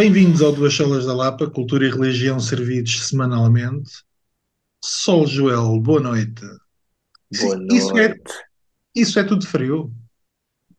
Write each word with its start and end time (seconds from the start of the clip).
Bem-vindos 0.00 0.40
ao 0.40 0.50
Duas 0.50 0.72
Solas 0.72 1.04
da 1.04 1.14
Lapa, 1.14 1.50
Cultura 1.50 1.84
e 1.84 1.90
Religião 1.90 2.40
servidos 2.40 3.06
semanalmente. 3.06 4.02
Sol 4.82 5.26
Joel, 5.26 5.78
boa 5.78 6.00
noite. 6.00 6.40
Boa 7.38 7.58
Isso 7.70 7.98
é, 7.98 8.08
noite. 8.08 8.32
isso 8.94 9.18
é 9.18 9.24
tudo 9.24 9.46
frio? 9.46 9.92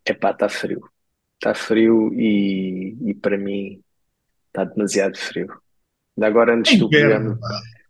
Epá, 0.05 0.31
está 0.31 0.49
frio. 0.49 0.81
Está 1.35 1.53
frio 1.53 2.11
e, 2.15 2.97
e 3.09 3.13
para 3.13 3.37
mim 3.37 3.83
está 4.47 4.63
demasiado 4.63 5.17
frio. 5.17 5.47
Ainda 6.17 6.27
Agora, 6.27 6.53
É 6.53 6.55
antes 6.55 6.77
do 6.79 6.85
inverno, 6.87 7.37
programa. 7.37 7.39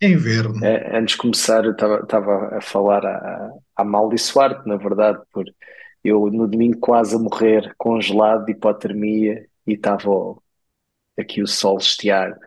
É 0.02 0.08
inverno. 0.10 0.66
eh, 0.66 0.98
antes 0.98 1.14
de 1.16 1.22
começar, 1.22 1.64
eu 1.66 1.72
estava 1.72 2.58
a 2.58 2.62
falar 2.62 3.06
a, 3.06 3.52
a 3.78 3.82
amaldiçoar-te, 3.84 4.68
na 4.68 4.76
verdade, 4.78 5.22
por 5.32 5.46
eu 6.04 6.30
no 6.32 6.48
domingo 6.48 6.78
quase 6.80 7.16
a 7.16 7.20
morrer, 7.20 7.74
congelado 7.78 8.46
de 8.46 8.52
hipotermia 8.54 9.48
e 9.68 9.74
estava 9.74 10.10
aqui 11.20 11.42
o 11.42 11.48
sol 11.48 11.78
estiar. 11.78 12.38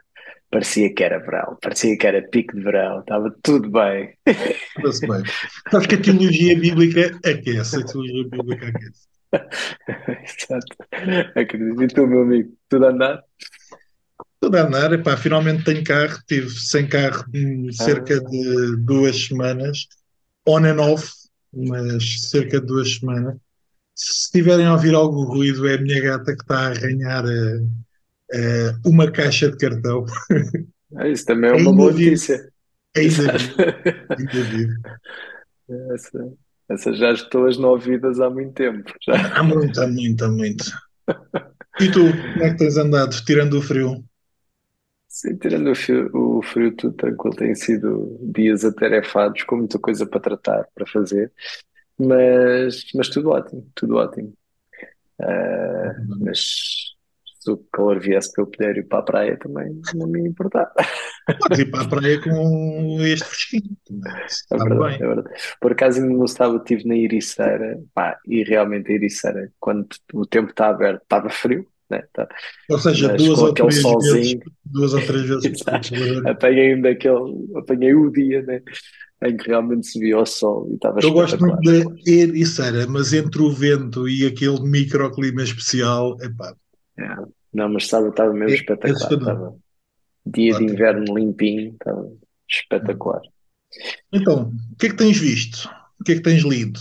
Parecia 0.50 0.94
que 0.94 1.02
era 1.02 1.18
verão, 1.18 1.58
parecia 1.60 1.98
que 1.98 2.06
era 2.06 2.22
pico 2.28 2.56
de 2.56 2.62
verão, 2.62 3.00
estava 3.00 3.34
tudo 3.42 3.68
bem. 3.70 4.16
Está-se 4.24 5.06
bem. 5.06 5.22
Sabes 5.70 5.86
que 5.88 5.94
a 5.96 6.00
teologia 6.00 6.56
bíblica 6.58 7.18
aquece, 7.24 7.80
a 7.80 7.84
teologia 7.84 8.28
bíblica 8.28 8.68
aquece. 8.68 9.02
Exato. 10.24 10.76
Acredito. 11.34 11.82
E 11.82 11.88
tu, 11.88 12.06
meu 12.06 12.22
amigo, 12.22 12.56
tudo 12.68 12.86
a 12.86 12.90
andar? 12.90 13.24
Tudo 14.40 14.56
a 14.56 14.60
andar, 14.60 14.92
epá, 14.92 15.16
finalmente 15.16 15.64
tenho 15.64 15.82
carro, 15.82 16.16
estive 16.18 16.50
sem 16.50 16.86
carro 16.88 17.24
hum, 17.34 17.72
cerca 17.72 18.14
Ah, 18.16 18.20
de 18.20 18.76
duas 18.76 19.26
semanas, 19.26 19.88
on 20.46 20.64
and 20.66 20.80
off, 20.80 21.10
mas 21.52 22.28
cerca 22.30 22.60
de 22.60 22.66
duas 22.66 22.94
semanas. 22.96 23.36
Se 23.94 24.24
estiverem 24.26 24.66
a 24.66 24.72
ouvir 24.72 24.94
algum 24.94 25.24
ruído, 25.24 25.68
é 25.68 25.74
a 25.74 25.80
minha 25.80 26.00
gata 26.00 26.36
que 26.36 26.42
está 26.42 26.58
a 26.60 26.66
arranhar 26.68 27.24
eh, 27.26 27.60
eh, 28.32 28.72
uma 28.84 29.10
caixa 29.10 29.50
de 29.50 29.56
cartão. 29.56 30.04
Ah, 30.96 31.08
Isso 31.08 31.24
também 31.26 31.50
é 31.50 31.54
uma 31.54 31.72
boa 31.74 31.92
notícia. 31.92 32.52
ainda 32.96 33.22
Exato. 33.28 33.54
vivo. 34.44 34.74
Essa, 35.94 36.32
essas 36.68 36.98
já 36.98 37.12
estou 37.12 37.46
as 37.46 37.56
não 37.58 37.70
ouvidas 37.70 38.20
há 38.20 38.28
muito 38.30 38.52
tempo. 38.54 38.92
Já. 39.02 39.14
Há 39.34 39.42
muito, 39.42 39.80
há 39.80 39.86
muito, 39.86 40.24
há 40.24 40.28
muito. 40.28 40.64
E 41.78 41.88
tu, 41.88 42.00
como 42.32 42.44
é 42.44 42.50
que 42.50 42.56
tens 42.58 42.76
andado, 42.76 43.24
tirando 43.24 43.58
o 43.58 43.62
frio? 43.62 44.04
Sim, 45.08 45.36
tirando 45.38 45.70
o 45.70 45.74
frio, 45.76 46.10
o 46.12 46.42
frio 46.42 46.74
tudo 46.76 46.94
tranquilo, 46.96 47.36
têm 47.36 47.54
sido 47.54 48.18
dias 48.20 48.64
atarefados, 48.64 49.44
com 49.44 49.56
muita 49.58 49.78
coisa 49.78 50.04
para 50.06 50.20
tratar, 50.20 50.68
para 50.74 50.86
fazer, 50.86 51.32
mas, 51.98 52.84
mas 52.94 53.08
tudo 53.10 53.30
ótimo, 53.30 53.70
tudo 53.74 53.96
ótimo. 53.96 54.34
Ah, 55.20 55.94
mas 56.20 56.93
se 57.44 57.50
o 57.50 57.58
calor 57.72 58.00
viesse 58.00 58.32
para 58.32 58.42
eu 58.44 58.46
poder 58.50 58.76
ir 58.78 58.88
para 58.88 58.98
a 59.00 59.02
praia 59.02 59.38
também 59.38 59.80
não 59.94 60.06
me 60.08 60.20
ia 60.22 60.28
importar. 60.28 60.72
Podes 61.38 61.58
ir 61.58 61.70
para 61.70 61.82
a 61.82 61.88
praia 61.88 62.20
com 62.20 62.98
este 63.02 63.24
fresquinho, 63.26 63.76
também, 63.86 64.12
É 64.50 64.58
verdade, 64.58 64.98
bem. 64.98 65.02
é 65.02 65.06
verdade. 65.06 65.28
Por 65.60 65.72
acaso 65.72 66.00
ainda 66.00 66.14
no 66.14 66.28
sábado 66.28 66.58
estive 66.58 66.86
na 66.86 66.96
Ericeira, 66.96 67.78
pá, 67.94 68.18
e 68.26 68.42
realmente 68.44 68.90
a 68.90 68.94
Ericeira, 68.94 69.50
quando 69.60 69.86
o 70.12 70.26
tempo 70.26 70.50
está 70.50 70.68
aberto, 70.68 71.02
estava 71.02 71.30
frio, 71.30 71.66
né? 71.90 72.02
Tá, 72.12 72.28
Ou 72.70 72.78
seja, 72.78 73.08
mas 73.08 73.22
duas 73.22 73.38
ou 73.40 73.52
três 73.52 73.82
vezes, 73.82 73.82
solzinho, 73.82 74.40
duas 74.64 74.94
ou 74.94 75.00
três 75.02 75.22
vezes 75.28 75.62
apanhei 76.26 76.72
ainda 76.74 76.90
aquele, 76.90 77.48
apanhei 77.56 77.94
o 77.94 78.10
dia, 78.10 78.42
né? 78.42 78.62
Em 79.22 79.36
que 79.36 79.48
realmente 79.48 79.86
se 79.86 79.98
via 79.98 80.18
o 80.18 80.26
sol 80.26 80.68
e 80.70 80.74
estava 80.74 81.00
Eu 81.00 81.12
gosto 81.12 81.38
muito 81.40 81.60
da 81.62 82.10
ericeira, 82.10 82.86
mas 82.86 83.12
entre 83.12 83.40
o 83.40 83.50
vento 83.50 84.08
e 84.08 84.26
aquele 84.26 84.60
microclima 84.60 85.42
especial, 85.42 86.16
epá, 86.20 86.54
É. 86.98 87.16
Não, 87.52 87.68
mas 87.68 87.86
sábado 87.86 88.10
estava 88.10 88.32
mesmo 88.32 88.50
é 88.50 88.54
espetacular, 88.54 89.12
estava 89.12 89.56
dia 90.26 90.50
de 90.52 90.56
Ótimo. 90.56 90.70
inverno 90.70 91.18
limpinho, 91.18 91.72
estava 91.72 92.10
espetacular. 92.48 93.20
Então, 94.12 94.52
o 94.72 94.76
que 94.76 94.86
é 94.86 94.88
que 94.90 94.96
tens 94.96 95.18
visto? 95.18 95.68
O 96.00 96.04
que 96.04 96.12
é 96.12 96.14
que 96.16 96.22
tens 96.22 96.42
lido? 96.42 96.80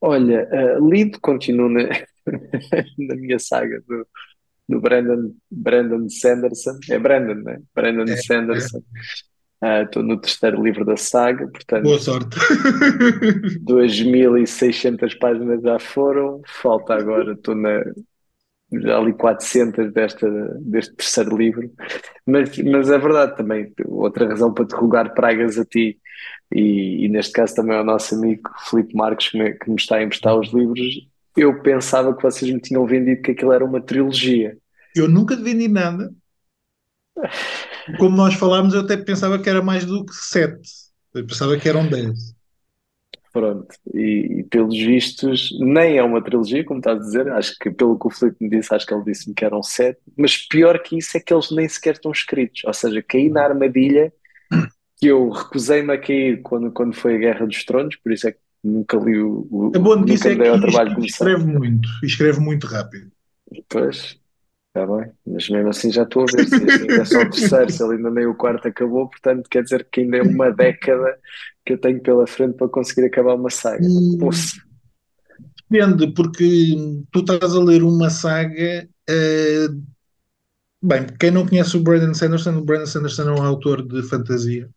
Olha, 0.00 0.48
uh, 0.52 0.88
lido, 0.88 1.18
continuo 1.20 1.68
na, 1.68 1.82
na 2.98 3.14
minha 3.16 3.38
saga 3.38 3.82
do, 3.86 4.06
do 4.68 4.80
Brandon, 4.80 5.34
Brandon 5.50 6.08
Sanderson, 6.08 6.78
é 6.90 6.98
Brandon, 6.98 7.42
né? 7.42 7.60
Brandon 7.74 8.04
É, 8.08 8.12
é, 8.12 8.16
Sanderson. 8.16 8.82
Ah, 9.60 9.82
Estou 9.82 10.02
no 10.02 10.20
terceiro 10.20 10.62
livro 10.62 10.84
da 10.84 10.98
saga, 10.98 11.38
boa 11.40 11.50
portanto, 11.50 11.98
sorte. 11.98 12.36
2.600 13.64 15.18
páginas 15.18 15.62
já 15.62 15.78
foram, 15.78 16.42
falta 16.46 16.94
agora, 16.94 17.32
estou 17.32 17.54
na, 17.54 17.82
já 18.72 18.98
li 18.98 19.12
400 19.12 19.92
desta, 19.92 20.28
deste 20.60 20.94
terceiro 20.94 21.36
livro, 21.36 21.70
mas, 22.26 22.56
mas 22.58 22.90
é 22.90 22.98
verdade 22.98 23.36
também, 23.36 23.72
outra 23.86 24.28
razão 24.28 24.52
para 24.52 24.66
te 24.66 24.74
rogar 24.74 25.14
pragas 25.14 25.58
a 25.58 25.64
ti, 25.64 25.98
e, 26.52 27.04
e 27.04 27.08
neste 27.08 27.32
caso 27.32 27.54
também 27.54 27.76
ao 27.76 27.84
nosso 27.84 28.14
amigo 28.14 28.50
Filipe 28.68 28.94
Marques, 28.94 29.28
que 29.28 29.38
me, 29.38 29.52
que 29.52 29.70
me 29.70 29.76
está 29.76 29.96
a 29.96 30.02
emprestar 30.02 30.36
os 30.36 30.52
livros, 30.52 31.08
eu 31.36 31.62
pensava 31.62 32.16
que 32.16 32.22
vocês 32.22 32.50
me 32.50 32.60
tinham 32.60 32.86
vendido 32.86 33.22
que 33.22 33.32
aquilo 33.32 33.52
era 33.52 33.64
uma 33.64 33.80
trilogia. 33.80 34.56
Eu 34.94 35.06
nunca 35.06 35.36
te 35.36 35.42
vendi 35.42 35.68
nada. 35.68 36.12
Como 37.98 38.16
nós 38.16 38.34
falámos, 38.34 38.74
eu 38.74 38.80
até 38.80 38.96
pensava 38.96 39.38
que 39.38 39.48
era 39.48 39.62
mais 39.62 39.84
do 39.84 40.04
que 40.04 40.14
sete. 40.14 40.68
Eu 41.14 41.26
pensava 41.26 41.56
que 41.58 41.68
eram 41.68 41.88
dez. 41.88 42.35
Pronto, 43.36 43.68
e, 43.92 44.38
e 44.40 44.44
pelos 44.44 44.74
vistos, 44.78 45.50
nem 45.60 45.98
é 45.98 46.02
uma 46.02 46.22
trilogia, 46.24 46.64
como 46.64 46.78
estás 46.80 46.98
a 46.98 47.02
dizer. 47.02 47.28
Acho 47.32 47.54
que, 47.58 47.70
pelo 47.70 47.98
que 47.98 48.06
o 48.06 48.10
Filipe 48.10 48.38
me 48.42 48.48
disse, 48.48 48.74
acho 48.74 48.86
que 48.86 48.94
ele 48.94 49.04
disse-me 49.04 49.34
que 49.34 49.44
eram 49.44 49.62
sete. 49.62 50.00
Mas 50.16 50.38
pior 50.38 50.78
que 50.82 50.96
isso 50.96 51.14
é 51.18 51.20
que 51.20 51.34
eles 51.34 51.50
nem 51.50 51.68
sequer 51.68 51.94
estão 51.96 52.10
escritos. 52.10 52.62
Ou 52.64 52.72
seja, 52.72 53.02
caí 53.02 53.28
na 53.28 53.42
armadilha 53.44 54.10
que 54.98 55.08
eu 55.08 55.28
recusei-me 55.30 55.92
a 55.92 55.98
cair 56.00 56.42
quando, 56.42 56.72
quando 56.72 56.94
foi 56.94 57.16
a 57.16 57.18
Guerra 57.18 57.46
dos 57.46 57.64
Tronos, 57.64 57.96
por 57.96 58.12
isso 58.12 58.28
é 58.28 58.32
que 58.32 58.38
nunca 58.64 58.96
li 58.98 59.18
o. 59.20 59.46
o- 59.50 59.72
A 59.76 59.78
boa 59.78 59.96
notícia 59.96 60.30
é 60.30 60.36
que 60.36 60.94
começar. 60.94 61.24
escreve 61.26 61.44
muito. 61.46 61.88
E 62.02 62.06
escreve 62.06 62.40
muito 62.40 62.66
rápido. 62.66 63.10
Pois, 63.68 64.18
está 64.68 64.86
bem, 64.86 65.12
mas 65.26 65.48
mesmo 65.48 65.68
assim 65.70 65.92
já 65.92 66.02
estou 66.04 66.24
a 66.24 66.26
ver 66.28 66.46
se 66.46 66.64
ainda 66.64 67.02
é 67.02 67.04
só 67.04 67.22
o 67.22 67.30
terceiro, 67.30 67.70
se 67.70 67.82
ele 67.82 67.96
ainda 67.96 68.10
nem 68.10 68.26
o 68.26 68.34
quarto 68.34 68.68
acabou, 68.68 69.08
portanto 69.08 69.48
quer 69.50 69.62
dizer 69.64 69.88
que 69.90 70.00
ainda 70.02 70.18
é 70.18 70.22
uma 70.22 70.50
década 70.52 71.18
que 71.66 71.72
eu 71.74 71.78
tenho 71.78 72.00
pela 72.00 72.26
frente 72.26 72.54
para 72.56 72.68
conseguir 72.68 73.06
acabar 73.06 73.34
uma 73.34 73.50
saga. 73.50 73.84
Hum, 73.86 74.16
Depende, 75.68 76.12
porque 76.14 76.76
tu 77.10 77.20
estás 77.20 77.54
a 77.54 77.60
ler 77.62 77.82
uma 77.82 78.08
saga. 78.08 78.88
eh, 79.08 79.68
bem, 80.82 81.06
quem 81.18 81.30
não 81.30 81.46
conhece 81.46 81.76
o 81.76 81.82
Brandon 81.82 82.14
Sanderson, 82.14 82.56
o 82.58 82.64
Brandon 82.64 82.86
Sanderson 82.86 83.22
é 83.22 83.32
um 83.32 83.42
autor 83.42 83.86
de 83.86 84.02
fantasia 84.02 84.68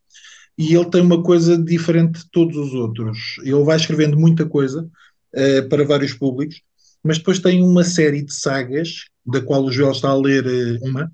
e 0.57 0.75
ele 0.75 0.89
tem 0.89 1.01
uma 1.01 1.23
coisa 1.23 1.57
diferente 1.57 2.19
de 2.21 2.31
todos 2.31 2.57
os 2.57 2.73
outros. 2.73 3.37
Ele 3.43 3.63
vai 3.63 3.77
escrevendo 3.77 4.19
muita 4.19 4.45
coisa 4.47 4.87
eh, 5.33 5.61
para 5.63 5.85
vários 5.85 6.13
públicos, 6.13 6.61
mas 7.03 7.17
depois 7.19 7.39
tem 7.39 7.63
uma 7.63 7.83
série 7.83 8.23
de 8.23 8.33
sagas, 8.33 9.05
da 9.25 9.41
qual 9.41 9.63
o 9.65 9.71
Joel 9.71 9.91
está 9.93 10.09
a 10.09 10.17
ler 10.17 10.45
eh, 10.47 10.79
uma, 10.83 11.11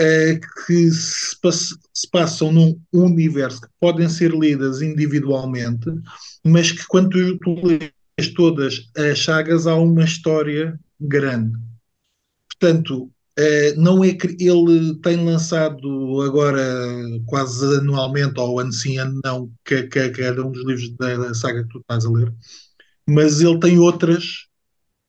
eh, 0.00 0.40
que 0.66 0.90
se, 0.90 1.40
pass- 1.40 1.76
se 1.92 2.08
passam 2.10 2.52
num 2.52 2.80
universo 2.92 3.60
que 3.62 3.68
podem 3.80 4.08
ser 4.08 4.32
lidas 4.32 4.82
individualmente, 4.82 5.90
mas 6.44 6.70
que 6.72 6.86
quando 6.86 7.10
tu, 7.10 7.38
tu 7.38 7.66
lês 7.66 8.34
todas 8.34 8.80
as 8.96 9.18
sagas 9.22 9.66
há 9.66 9.74
uma 9.76 10.04
história 10.04 10.78
grande. 11.00 11.58
Portanto, 12.60 13.10
eh, 13.38 13.74
não 13.76 14.02
é 14.04 14.12
que 14.14 14.36
ele 14.40 14.96
tem 15.00 15.24
lançado 15.24 16.22
agora 16.22 16.60
quase 17.26 17.64
anualmente, 17.78 18.38
ou 18.40 18.58
ano 18.60 18.72
sim, 18.72 18.98
ano 18.98 19.20
não, 19.24 19.52
que, 19.64 19.84
que, 19.84 20.10
que 20.10 20.22
era 20.22 20.44
um 20.44 20.50
dos 20.50 20.64
livros 20.64 20.90
da 20.96 21.34
saga 21.34 21.62
que 21.64 21.68
tu 21.70 21.78
estás 21.78 22.04
a 22.04 22.10
ler, 22.10 22.32
mas 23.08 23.40
ele 23.40 23.60
tem 23.60 23.78
outras 23.78 24.46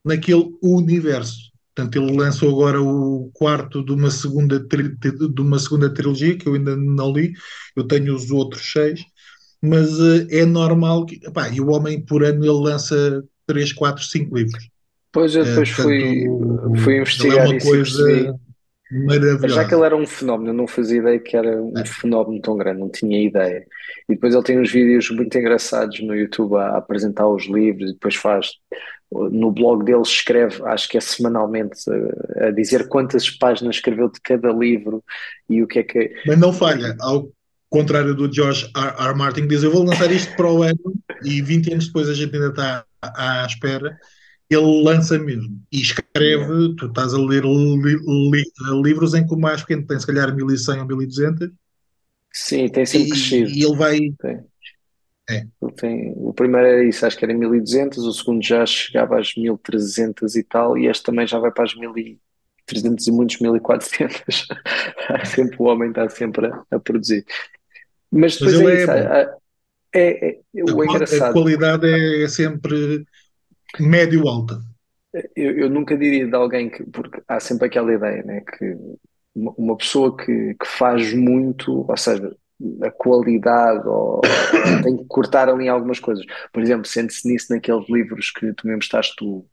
naquele 0.06 0.52
universo. 0.63 1.49
Portanto, 1.88 1.96
ele 1.98 2.18
lançou 2.18 2.50
agora 2.50 2.81
o 2.81 3.30
quarto 3.34 3.84
de 3.84 3.92
uma 3.92 4.12
segunda, 4.12 4.60
de 4.60 5.42
uma 5.42 5.60
segunda 5.60 5.94
trilogia, 5.94 6.38
que 6.38 6.48
eu 6.48 6.56
ainda 6.56 6.76
não 6.76 7.12
li, 7.14 7.34
eu 7.76 7.86
tenho 7.88 8.14
os 8.16 8.31
outros 8.31 8.72
seis, 8.72 9.02
mas 9.62 9.90
eh, 10.00 10.28
é 10.42 10.46
normal 10.46 11.06
que, 11.06 11.16
epá, 11.26 11.50
e 11.50 11.62
o 11.62 11.70
homem 11.70 12.04
por 12.06 12.24
ano 12.24 12.44
ele 12.46 12.52
lança 12.70 13.24
três, 13.48 13.74
quatro, 13.74 14.04
cinco 14.04 14.36
livros. 14.38 14.70
Pois 15.12 15.36
eu 15.36 15.44
Eh, 15.44 15.46
depois 15.46 15.70
fui, 15.70 16.26
portanto, 16.28 16.76
fui 16.76 16.98
ele 17.18 17.34
é 17.34 17.38
investigar 17.38 17.46
uma 17.46 17.56
e 17.56 17.60
percebi. 17.60 17.62
coisa 17.62 18.40
Mas 19.42 19.54
já 19.54 19.66
que 19.66 19.74
ele 19.74 19.82
maravilhosa. 19.82 19.86
era 19.86 19.96
um 19.96 20.06
fenómeno, 20.06 20.50
eu 20.50 20.54
não 20.54 20.68
fazia 20.68 20.98
ideia 21.00 21.20
que 21.20 21.36
era 21.38 21.62
um 21.62 21.74
É. 21.78 21.86
fenómeno 21.86 22.42
tão 22.42 22.58
grande, 22.58 22.80
não 22.80 22.90
tinha 22.90 23.22
ideia. 23.24 23.66
E 24.10 24.14
depois 24.16 24.34
ele 24.34 24.44
tem 24.44 24.60
uns 24.60 24.72
vídeos 24.72 25.10
muito 25.12 25.38
engraçados 25.38 26.00
no 26.02 26.16
YouTube 26.16 26.56
a, 26.56 26.70
a 26.75 26.78
apresentar 26.78 27.28
os 27.30 27.46
livros 27.48 27.92
e 27.92 27.94
depois 27.94 28.16
faz. 28.16 28.52
No 29.12 29.52
blog 29.52 29.84
dele 29.84 30.02
escreve, 30.02 30.62
acho 30.66 30.88
que 30.88 30.98
é 30.98 31.02
semanalmente, 31.02 31.80
a, 32.40 32.48
a 32.48 32.52
dizer 32.52 32.88
quantas 32.88 33.30
páginas 33.30 33.78
escreveu 33.78 34.10
de 34.10 34.22
cada 34.22 34.52
livro 34.52 35.04
e 35.50 35.64
o 35.64 35.68
que 35.68 35.80
é 35.80 35.84
que. 35.84 36.14
Mas 36.28 36.38
não 36.38 36.54
falha, 36.54 36.96
ao 37.00 37.32
contrário 37.70 38.14
do 38.14 38.32
George 38.32 38.70
R. 38.76 39.08
R. 39.08 39.16
Martin, 39.16 39.42
que 39.42 39.48
diz: 39.48 39.64
Eu 39.64 39.72
vou 39.72 39.84
lançar 39.84 40.12
isto 40.12 40.36
para 40.36 40.52
o 40.52 40.62
ano, 40.64 40.94
e 41.24 41.42
20 41.42 41.74
anos 41.74 41.88
depois 41.88 42.08
a 42.08 42.14
gente 42.14 42.36
ainda 42.36 42.50
está 42.50 42.86
à, 43.02 43.44
à 43.44 43.46
espera. 43.48 43.98
ele 44.50 44.84
lança 44.84 45.18
mesmo 45.18 45.60
e 45.72 45.82
escreve. 45.82 46.76
Tu 46.78 46.86
estás 46.86 47.14
a 47.14 47.18
ler 47.20 47.44
li, 47.44 47.96
li, 48.32 48.44
livros 48.84 49.14
em 49.14 49.26
que 49.26 49.34
o 49.34 49.38
mais 49.40 49.62
pequeno 49.62 49.86
tem 49.88 50.00
se 50.00 50.08
calhar 50.08 50.36
1100 50.36 50.80
ou 50.82 50.86
1200 50.88 51.50
Sim, 52.32 52.70
tem 52.70 52.86
sempre 52.86 53.08
e, 53.08 53.12
crescido. 53.12 53.50
e 53.50 53.64
ele 53.64 53.76
vai. 53.76 54.00
Tem. 54.22 54.49
É. 55.30 55.46
Tem, 55.76 56.14
o 56.16 56.34
primeiro 56.34 56.68
era 56.68 56.84
isso, 56.84 57.06
acho 57.06 57.18
que 57.18 57.26
era 57.26 57.34
1200, 57.34 58.06
o 58.06 58.14
segundo 58.14 58.42
já 58.46 58.66
chegava 58.66 59.20
às 59.20 59.36
1300 59.36 60.36
e 60.36 60.44
tal, 60.44 60.78
e 60.78 60.88
este 60.88 61.04
também 61.04 61.28
já 61.28 61.38
vai 61.38 61.52
para 61.52 61.66
as 61.66 61.76
1300 61.76 63.08
e 63.08 63.12
muitos, 63.12 63.40
1400. 63.40 64.48
sempre 65.26 65.58
o 65.60 65.64
homem 65.64 65.90
está 65.90 66.08
sempre 66.10 66.48
a, 66.48 66.64
a 66.72 66.80
produzir. 66.80 67.26
Mas 68.12 68.38
depois 68.38 68.56
Mas 68.62 68.62
é 68.62 68.84
isso, 68.84 68.92
é 68.92 69.00
é, 69.12 69.36
é, 69.96 70.30
é, 70.30 70.40
A, 70.68 70.74
o 70.74 70.84
qual- 70.84 70.92
a 70.92 70.96
engraçado. 70.96 71.34
qualidade 71.34 71.88
é, 71.88 72.24
é 72.24 72.28
sempre 72.28 73.06
médio-alta. 73.80 74.60
Eu, 75.36 75.58
eu 75.58 75.70
nunca 75.70 75.98
diria 75.98 76.28
de 76.28 76.36
alguém 76.36 76.70
que, 76.70 76.84
porque 76.84 77.22
há 77.28 77.40
sempre 77.40 77.68
aquela 77.68 77.94
ideia, 77.94 78.24
né, 78.24 78.42
que 78.42 78.75
uma 79.36 79.54
uma 79.58 79.78
pessoa 79.78 80.16
que, 80.16 80.56
que 80.56 80.66
faz 80.68 81.14
muito, 81.14 81.86
ou 81.90 81.98
seja, 81.98 82.36
a 82.84 82.92
qualidade, 82.92 83.88
ou, 83.88 84.22
tem 84.84 84.98
que 84.98 85.06
cortar 85.06 85.50
ali 85.50 85.68
algumas 85.70 86.00
coisas. 86.00 86.26
Por 86.52 86.62
exemplo, 86.62 86.86
sente-se 86.86 87.28
nisso 87.28 87.54
naqueles 87.54 87.88
livros 87.90 88.32
que 88.32 88.54
tu 88.54 88.68
me 88.68 88.74
emprestaste 88.76 89.16
do, 89.24 89.46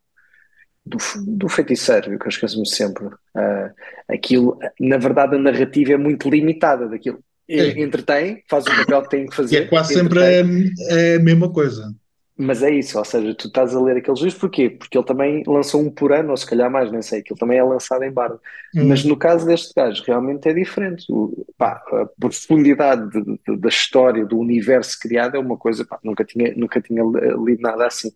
do, 0.84 0.98
do 1.26 1.48
feiticeiro, 1.48 2.18
que 2.18 2.24
eu 2.26 2.28
esqueço-me 2.28 2.66
sempre. 2.68 3.08
Ah, 3.34 3.70
aquilo, 4.08 4.58
na 4.80 4.98
verdade, 4.98 5.36
a 5.36 5.38
narrativa 5.38 5.92
é 5.92 5.96
muito 5.96 6.28
limitada 6.28 6.88
daquilo. 6.88 7.20
É. 7.48 7.80
Entretém, 7.80 8.42
faz 8.48 8.66
o 8.66 8.76
papel 8.76 9.02
que 9.02 9.08
tem 9.10 9.26
que 9.26 9.32
E 9.32 9.36
fazer. 9.36 9.56
é 9.62 9.66
quase 9.66 9.94
sempre 9.94 10.18
entretém. 10.40 11.14
a, 11.14 11.16
a 11.16 11.18
mesma 11.20 11.52
coisa. 11.52 11.94
Mas 12.38 12.62
é 12.62 12.70
isso, 12.70 12.98
ou 12.98 13.04
seja, 13.04 13.34
tu 13.34 13.48
estás 13.48 13.74
a 13.74 13.80
ler 13.80 13.96
aqueles 13.96 14.20
livros, 14.20 14.38
porquê? 14.38 14.68
Porque 14.68 14.98
ele 14.98 15.06
também 15.06 15.42
lançou 15.46 15.80
um 15.80 15.90
por 15.90 16.12
ano, 16.12 16.32
ou 16.32 16.36
se 16.36 16.44
calhar 16.46 16.70
mais, 16.70 16.92
nem 16.92 17.00
sei, 17.00 17.22
que 17.22 17.32
ele 17.32 17.40
também 17.40 17.58
é 17.58 17.62
lançado 17.64 18.02
em 18.04 18.12
bardo. 18.12 18.38
Mas 18.78 19.04
Hum. 19.04 19.08
no 19.08 19.16
caso 19.16 19.46
deste 19.46 19.72
gajo, 19.74 20.02
realmente 20.06 20.46
é 20.48 20.52
diferente. 20.52 21.06
O, 21.10 21.46
pá, 21.56 21.82
a 21.92 22.06
profundidade 22.20 23.08
de- 23.10 23.38
de- 23.46 23.56
da 23.56 23.68
história, 23.70 24.26
do 24.26 24.38
universo 24.38 24.98
criado 25.00 25.36
é 25.36 25.38
uma 25.40 25.56
coisa, 25.56 25.84
pá, 25.86 25.98
nunca 26.04 26.24
tinha, 26.26 26.52
nunca 26.54 26.78
tinha 26.80 27.02
lido 27.42 27.62
nada 27.62 27.86
assim. 27.86 28.12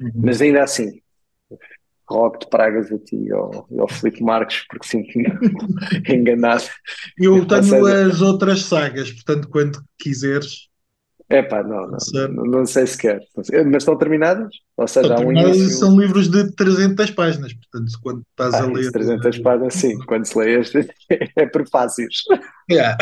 Uhum. 0.00 0.22
Mas 0.22 0.40
ainda 0.42 0.62
assim, 0.64 1.00
rogo 2.08 2.38
de 2.38 2.48
pragas 2.48 2.90
a 2.92 2.98
ti 2.98 3.16
e 3.16 3.32
ao, 3.32 3.66
ao 3.78 3.88
Filipe 3.88 4.22
Marques, 4.22 4.64
porque 4.68 4.86
sinto-me 4.86 5.26
enganado. 6.08 6.64
Eu 7.16 7.46
tenho 7.46 7.62
seja, 7.62 7.86
as 7.86 8.20
outras 8.20 8.62
sagas, 8.62 9.10
portanto, 9.12 9.48
quando 9.48 9.80
quiseres, 9.98 10.68
é 11.30 11.42
pá, 11.42 11.62
não, 11.62 11.86
não, 11.88 12.28
não, 12.28 12.44
não 12.44 12.66
sei 12.66 12.86
sequer. 12.86 13.20
Mas 13.36 13.48
estão 13.82 13.96
terminadas? 13.96 14.52
Ou 14.76 14.88
seja, 14.88 15.08
São 15.08 15.16
há 15.16 15.20
um 15.20 15.32
início. 15.32 15.68
são 15.70 16.00
livros 16.00 16.28
de 16.28 16.52
300 16.56 17.10
páginas, 17.12 17.52
portanto, 17.54 17.92
quando 18.02 18.22
estás 18.30 18.54
Ah, 18.54 18.64
a 18.64 18.66
ler. 18.66 18.80
isso, 18.80 18.92
300 18.92 19.38
páginas, 19.38 19.74
sim. 19.74 19.98
Quando 20.06 20.24
se 20.26 20.38
lê 20.38 20.58
este, 20.60 20.88
é 21.36 21.46
prefácios. 21.46 22.24
Yeah. 22.70 22.96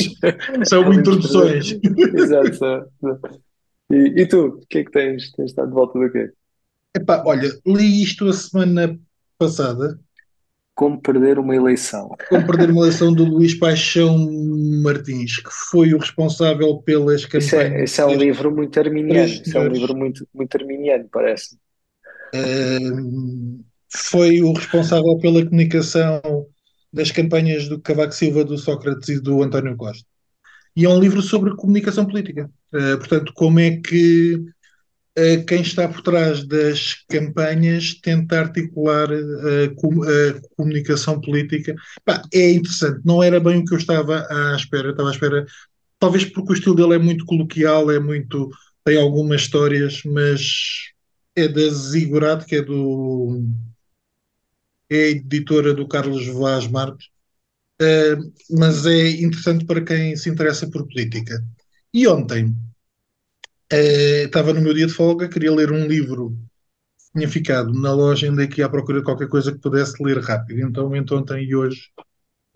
São 0.64 0.84
Além 0.84 0.92
de 0.92 1.00
introduções. 1.00 1.78
300. 1.80 2.18
Exato. 2.22 2.90
E, 3.90 4.22
e 4.22 4.26
tu, 4.26 4.46
o 4.46 4.66
que 4.68 4.78
é 4.78 4.84
que 4.84 4.90
tens? 4.90 5.30
Tens 5.32 5.50
estado 5.50 5.68
de 5.68 5.74
volta 5.74 5.98
do 5.98 6.10
quê? 6.10 6.30
Epá, 6.96 7.22
olha, 7.26 7.50
li 7.66 8.02
isto 8.02 8.26
a 8.28 8.32
semana 8.32 8.98
passada, 9.38 9.98
Como 10.78 11.00
perder 11.02 11.40
uma 11.40 11.56
eleição. 11.56 12.08
como 12.28 12.46
perder 12.46 12.70
uma 12.70 12.82
eleição 12.82 13.12
do 13.12 13.24
Luís 13.24 13.58
Paixão 13.58 14.16
Martins, 14.82 15.38
que 15.38 15.50
foi 15.50 15.92
o 15.92 15.98
responsável 15.98 16.78
pelas 16.82 17.22
Isso 17.22 17.56
é, 17.56 17.64
campanhas. 17.64 17.90
isso 17.90 18.00
é 18.00 18.06
um 18.06 18.14
livro 18.14 18.54
muito 18.54 18.78
arminiano. 18.78 19.42
É 19.54 19.58
um 19.58 19.68
livro 19.68 19.96
muito, 19.96 20.28
muito 20.32 20.56
arminiano, 20.56 21.08
parece. 21.10 21.56
Ahm, 22.32 23.58
foi 23.90 24.40
o 24.42 24.52
responsável 24.52 25.18
pela 25.18 25.44
comunicação 25.44 26.20
das 26.92 27.10
campanhas 27.10 27.68
do 27.68 27.80
Cavaco 27.80 28.12
Silva, 28.14 28.44
do 28.44 28.56
Sócrates 28.56 29.08
e 29.08 29.20
do 29.20 29.42
António 29.42 29.76
Costa. 29.76 30.06
E 30.76 30.84
é 30.84 30.88
um 30.88 31.00
livro 31.00 31.20
sobre 31.22 31.56
comunicação 31.56 32.06
política. 32.06 32.48
Ah, 32.72 32.96
portanto, 32.98 33.32
como 33.34 33.58
é 33.58 33.76
que 33.78 34.38
quem 35.46 35.62
está 35.62 35.88
por 35.88 36.02
trás 36.02 36.46
das 36.46 36.94
campanhas 37.08 37.94
tenta 38.00 38.40
articular 38.40 39.08
a, 39.12 39.74
com- 39.76 40.02
a 40.02 40.40
comunicação 40.56 41.20
política. 41.20 41.74
Pá, 42.04 42.22
é 42.32 42.52
interessante, 42.52 43.00
não 43.04 43.22
era 43.22 43.40
bem 43.40 43.58
o 43.58 43.64
que 43.64 43.74
eu 43.74 43.78
estava 43.78 44.26
à 44.30 44.56
espera. 44.56 44.88
Eu 44.88 44.92
estava 44.92 45.08
à 45.10 45.12
espera, 45.12 45.46
talvez 45.98 46.24
porque 46.24 46.52
o 46.52 46.54
estilo 46.54 46.76
dele 46.76 46.94
é 46.94 46.98
muito 46.98 47.24
coloquial, 47.26 47.90
é 47.90 48.00
muito, 48.00 48.50
tem 48.84 48.98
algumas 49.00 49.42
histórias, 49.42 50.02
mas 50.04 50.42
é 51.36 51.48
da 51.48 51.68
Ziggurat, 51.70 52.44
que 52.44 52.56
é 52.56 52.62
do 52.62 53.42
é 54.90 55.10
editora 55.10 55.74
do 55.74 55.86
Carlos 55.88 56.26
Vaz 56.28 56.66
Marques, 56.66 57.06
Uh, 57.82 58.32
mas 58.58 58.86
é 58.86 59.10
interessante 59.20 59.64
para 59.64 59.84
quem 59.84 60.16
se 60.16 60.30
interessa 60.30 60.70
por 60.70 60.86
política. 60.88 61.44
E 61.94 62.08
ontem 62.08 62.54
uh, 63.72 64.26
estava 64.26 64.52
no 64.52 64.60
meu 64.60 64.74
dia 64.74 64.86
de 64.86 64.92
folga, 64.92 65.28
queria 65.28 65.54
ler 65.54 65.72
um 65.72 65.86
livro 65.86 66.36
tinha 67.18 67.28
ficado 67.28 67.72
na 67.72 67.92
loja, 67.92 68.26
ainda 68.26 68.44
aqui 68.44 68.62
à 68.62 68.68
procura 68.68 68.98
de 68.98 69.04
qualquer 69.04 69.28
coisa 69.28 69.52
que 69.52 69.58
pudesse 69.58 70.02
ler 70.02 70.18
rápido. 70.18 70.60
Então, 70.60 70.90
ontem 71.12 71.44
e 71.44 71.54
hoje, 71.54 71.90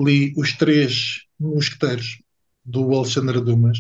li 0.00 0.32
Os 0.36 0.52
Três 0.52 1.26
Mosqueteiros, 1.38 2.22
do 2.64 2.94
Alexandre 2.94 3.40
Dumas. 3.40 3.78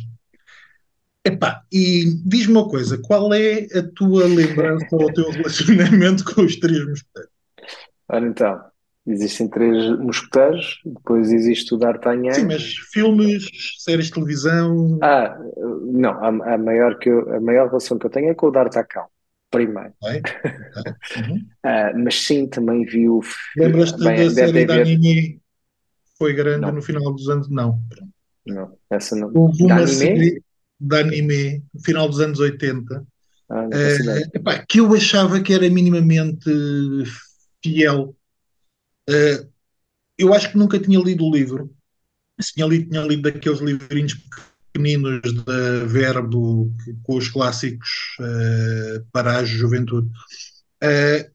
Epá, 1.24 1.62
e 1.70 2.20
diz-me 2.24 2.54
uma 2.54 2.68
coisa, 2.68 2.98
qual 2.98 3.32
é 3.32 3.66
a 3.78 3.82
tua 3.94 4.26
lembrança 4.26 4.88
ou 4.90 5.04
o 5.04 5.12
teu 5.12 5.30
relacionamento 5.30 6.24
com 6.24 6.42
os 6.42 6.56
Três 6.56 6.84
Mosqueteiros? 6.86 7.32
Ora 8.08 8.26
então, 8.26 8.60
existem 9.06 9.48
três 9.48 9.98
mosqueteiros, 9.98 10.80
depois 10.84 11.32
existe 11.32 11.74
o 11.74 11.78
D'Artagnan. 11.78 12.32
Sim, 12.32 12.46
mas 12.46 12.62
filmes, 12.92 13.48
séries 13.78 14.06
de 14.06 14.12
televisão... 14.12 14.98
Ah, 15.02 15.36
não, 15.82 16.12
a, 16.12 16.54
a 16.54 16.58
maior 16.58 16.98
que 16.98 17.08
eu- 17.10 17.34
a 17.34 17.40
maior 17.40 17.66
relação 17.68 17.98
que 17.98 18.06
eu 18.06 18.10
tenho 18.10 18.30
é 18.30 18.34
com 18.34 18.46
o 18.46 18.50
D'Artagnan, 18.50 19.06
primeiro. 19.50 19.92
é? 20.04 20.22
Uhum. 21.18 21.46
Ah, 21.64 21.92
mas 21.96 22.16
sim, 22.16 22.48
também 22.48 22.84
vi 22.84 23.08
o. 23.08 23.20
Lembras-te 23.56 23.98
da 24.02 24.10
deve 24.10 24.30
série 24.30 24.66
da 24.66 24.74
anime? 24.82 25.40
Foi 26.18 26.32
grande 26.34 26.60
Não. 26.62 26.72
no 26.72 26.82
final 26.82 27.12
dos 27.12 27.28
anos? 27.28 27.48
Não. 27.48 27.80
Não, 28.44 28.76
essa 28.90 29.14
não. 29.14 29.32
Houve 29.32 29.62
uma 29.62 29.76
anime? 29.76 29.94
série 29.94 30.42
de 30.80 30.96
anime 30.96 31.62
no 31.72 31.80
final 31.82 32.08
dos 32.08 32.18
anos 32.20 32.40
80 32.40 33.06
Ah, 33.48 33.68
eh, 33.72 34.22
epá, 34.34 34.58
que 34.68 34.80
eu 34.80 34.92
achava 34.92 35.40
que 35.40 35.52
era 35.52 35.70
minimamente 35.70 36.50
fiel. 37.62 38.14
Eh, 39.08 39.46
eu 40.18 40.32
acho 40.32 40.50
que 40.50 40.58
nunca 40.58 40.78
tinha 40.78 40.98
lido 41.00 41.24
o 41.24 41.34
livro. 41.34 41.74
Tinha 42.40 42.66
lido, 42.66 42.90
tinha 42.90 43.02
lido 43.02 43.22
daqueles 43.22 43.60
livrinhos 43.60 44.14
pequeninos 44.72 45.20
da 45.44 45.84
Verbo 45.86 46.72
com 47.02 47.16
os 47.16 47.28
clássicos 47.28 48.16
eh, 48.20 49.02
para 49.12 49.38
a 49.38 49.44
juventude. 49.44 50.10
Eh, 50.82 51.30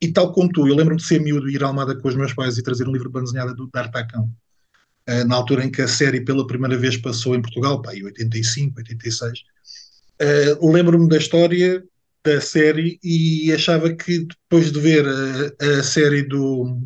e 0.00 0.12
tal 0.12 0.32
como 0.32 0.50
tu, 0.52 0.66
eu 0.66 0.74
lembro-me 0.74 1.00
de 1.00 1.06
ser 1.06 1.20
miúdo 1.20 1.48
e 1.48 1.54
ir 1.54 1.64
à 1.64 1.68
Almada 1.68 1.96
com 1.96 2.08
os 2.08 2.16
meus 2.16 2.32
pais 2.34 2.58
e 2.58 2.62
trazer 2.62 2.86
um 2.88 2.92
livro 2.92 3.08
de 3.08 3.12
banda 3.12 3.26
desenhada 3.26 3.54
do 3.54 3.68
D'Artacão. 3.68 4.30
Eh, 5.06 5.24
na 5.24 5.36
altura 5.36 5.64
em 5.64 5.70
que 5.70 5.82
a 5.82 5.88
série 5.88 6.20
pela 6.24 6.46
primeira 6.46 6.76
vez 6.76 6.96
passou 6.96 7.34
em 7.34 7.42
Portugal, 7.42 7.80
pá, 7.80 7.94
em 7.94 8.04
85, 8.04 8.78
86. 8.78 9.44
Eh, 10.18 10.58
lembro-me 10.60 11.08
da 11.08 11.16
história 11.16 11.84
da 12.26 12.40
série 12.40 12.98
e 13.04 13.52
achava 13.52 13.94
que 13.94 14.26
depois 14.26 14.72
de 14.72 14.80
ver 14.80 15.06
a, 15.06 15.78
a 15.78 15.82
série 15.84 16.24
do 16.24 16.76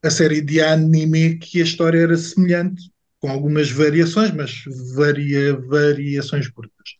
a 0.00 0.10
série 0.10 0.40
de 0.40 0.60
anime 0.60 1.38
que 1.38 1.60
a 1.60 1.64
história 1.64 1.98
era 1.98 2.16
semelhante, 2.16 2.88
com 3.18 3.28
algumas 3.28 3.68
variações, 3.68 4.30
mas 4.30 4.62
varia, 4.94 5.56
variações 5.56 6.48
curtas. 6.48 6.96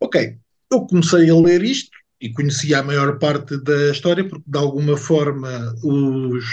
Ok, 0.00 0.36
eu 0.72 0.86
comecei 0.86 1.30
a 1.30 1.36
ler 1.36 1.62
isto 1.62 1.96
e 2.20 2.32
conhecia 2.32 2.80
a 2.80 2.82
maior 2.82 3.16
parte 3.20 3.56
da 3.62 3.92
história, 3.92 4.28
porque 4.28 4.44
de 4.44 4.58
alguma 4.58 4.96
forma 4.96 5.72
os 5.84 6.44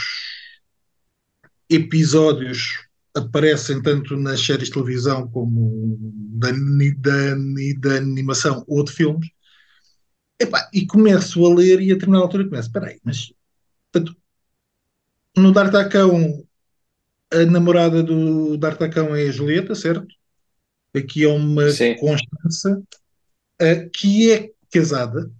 episódios 1.67 2.87
aparecem 3.15 3.81
tanto 3.81 4.15
nas 4.17 4.43
séries 4.43 4.67
de 4.67 4.73
televisão 4.73 5.29
como 5.29 5.97
da, 5.99 6.51
da, 6.51 7.35
da 7.79 7.97
animação 7.97 8.63
ou 8.67 8.83
de 8.83 8.91
filmes. 8.91 9.29
Epá, 10.39 10.69
e 10.73 10.85
começo 10.85 11.45
a 11.45 11.53
ler 11.53 11.79
e 11.81 11.91
a 11.91 11.93
determinada 11.93 12.25
altura 12.25 12.45
começo, 12.45 12.67
espera 12.67 12.87
aí, 12.87 12.99
mas 13.03 13.31
portanto, 13.91 14.17
no 15.37 15.51
D'Artacão 15.51 16.43
a 17.31 17.45
namorada 17.45 18.03
do 18.03 18.57
D'Artacão 18.57 19.15
é 19.15 19.23
a 19.23 19.31
Julieta, 19.31 19.73
certo? 19.73 20.07
Aqui 20.95 21.23
é 21.23 21.27
uma 21.27 21.69
Sim. 21.71 21.95
Constança 21.95 22.83
eh, 23.59 23.89
que 23.89 24.31
é 24.31 24.51
casada. 24.71 25.31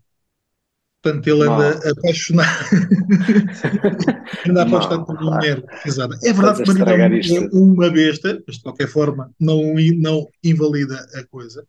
Portanto, 1.03 1.27
ele 1.27 1.41
anda 1.43 1.57
Mal. 1.57 1.91
apaixonado, 1.91 2.49
anda 4.47 4.63
apaixonado 4.63 5.05
por 5.05 5.17
uma 5.21 5.35
mulher 5.35 5.61
casada. 5.83 6.17
É 6.23 6.31
verdade 6.31 6.63
que 6.63 6.69
Estás 6.71 6.79
o 6.79 6.93
a 6.93 6.97
marido 6.97 7.35
é 7.35 7.39
um- 7.57 7.73
uma 7.73 7.89
besta, 7.89 8.41
mas 8.47 8.55
de 8.55 8.63
qualquer 8.63 8.87
forma 8.87 9.29
não, 9.37 9.73
não 9.97 10.29
invalida 10.41 10.95
a 11.15 11.23
coisa. 11.25 11.67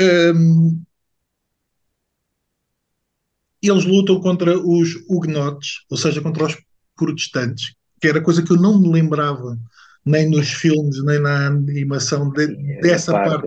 Hum, 0.00 0.82
eles 3.60 3.84
lutam 3.84 4.18
contra 4.18 4.58
os 4.58 4.94
huguenotes, 5.10 5.84
ou 5.90 5.98
seja, 5.98 6.22
contra 6.22 6.46
os 6.46 6.56
protestantes, 6.96 7.74
que 8.00 8.08
era 8.08 8.22
coisa 8.22 8.42
que 8.42 8.50
eu 8.50 8.56
não 8.56 8.80
me 8.80 8.90
lembrava 8.90 9.58
nem 10.06 10.28
nos 10.28 10.50
filmes, 10.50 11.04
nem 11.04 11.20
na 11.20 11.48
animação 11.48 12.30
de, 12.32 12.44
é 12.44 12.80
dessa 12.80 13.12
parte. 13.12 13.46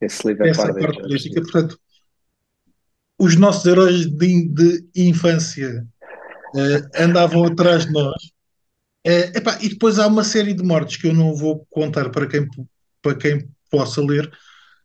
Esse 0.00 0.28
livro 0.28 0.44
é 0.44 0.48
dessa 0.48 0.74
parte 0.74 1.00
política. 1.00 1.40
Portanto, 1.40 1.80
os 3.18 3.36
nossos 3.36 3.66
heróis 3.66 4.06
de, 4.06 4.48
de 4.48 4.88
infância 4.94 5.86
uh, 6.54 7.02
andavam 7.02 7.44
atrás 7.44 7.86
de 7.86 7.92
nós. 7.92 8.22
Uh, 9.06 9.36
epá, 9.36 9.58
e 9.60 9.68
depois 9.70 9.98
há 9.98 10.06
uma 10.06 10.24
série 10.24 10.54
de 10.54 10.62
mortes 10.62 10.96
que 10.96 11.08
eu 11.08 11.14
não 11.14 11.34
vou 11.34 11.66
contar 11.70 12.10
para 12.10 12.26
quem, 12.26 12.46
para 13.02 13.14
quem 13.14 13.48
possa 13.70 14.00
ler, 14.00 14.30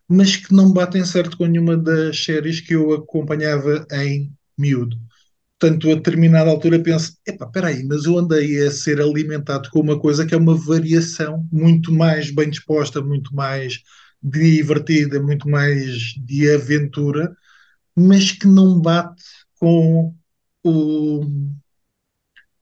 mas 0.08 0.36
que 0.36 0.54
não 0.54 0.72
batem 0.72 1.06
certo 1.06 1.38
com 1.38 1.46
nenhuma 1.46 1.78
das 1.78 2.24
séries 2.24 2.60
que 2.60 2.74
eu 2.76 2.94
acompanhava 2.94 3.86
em 3.92 4.32
miúdo. 4.58 4.98
Portanto, 5.60 5.92
a 5.92 5.96
determinada 5.96 6.50
altura 6.50 6.80
penso, 6.80 7.16
epá, 7.26 7.46
peraí, 7.48 7.86
mas 7.86 8.06
eu 8.06 8.18
andei 8.18 8.66
a 8.66 8.72
ser 8.72 9.00
alimentado 9.00 9.70
com 9.70 9.80
uma 9.80 9.98
coisa 9.98 10.26
que 10.26 10.34
é 10.36 10.38
uma 10.38 10.56
variação 10.56 11.48
muito 11.52 11.94
mais 11.94 12.30
bem 12.32 12.50
disposta, 12.50 13.02
muito 13.02 13.34
mais 13.34 13.80
divertida, 14.22 15.22
muito 15.22 15.48
mais 15.50 16.14
de 16.18 16.52
aventura, 16.52 17.34
mas 17.96 18.32
que 18.32 18.48
não 18.48 18.80
bate 18.80 19.24
com 19.60 20.14
o 20.64 21.26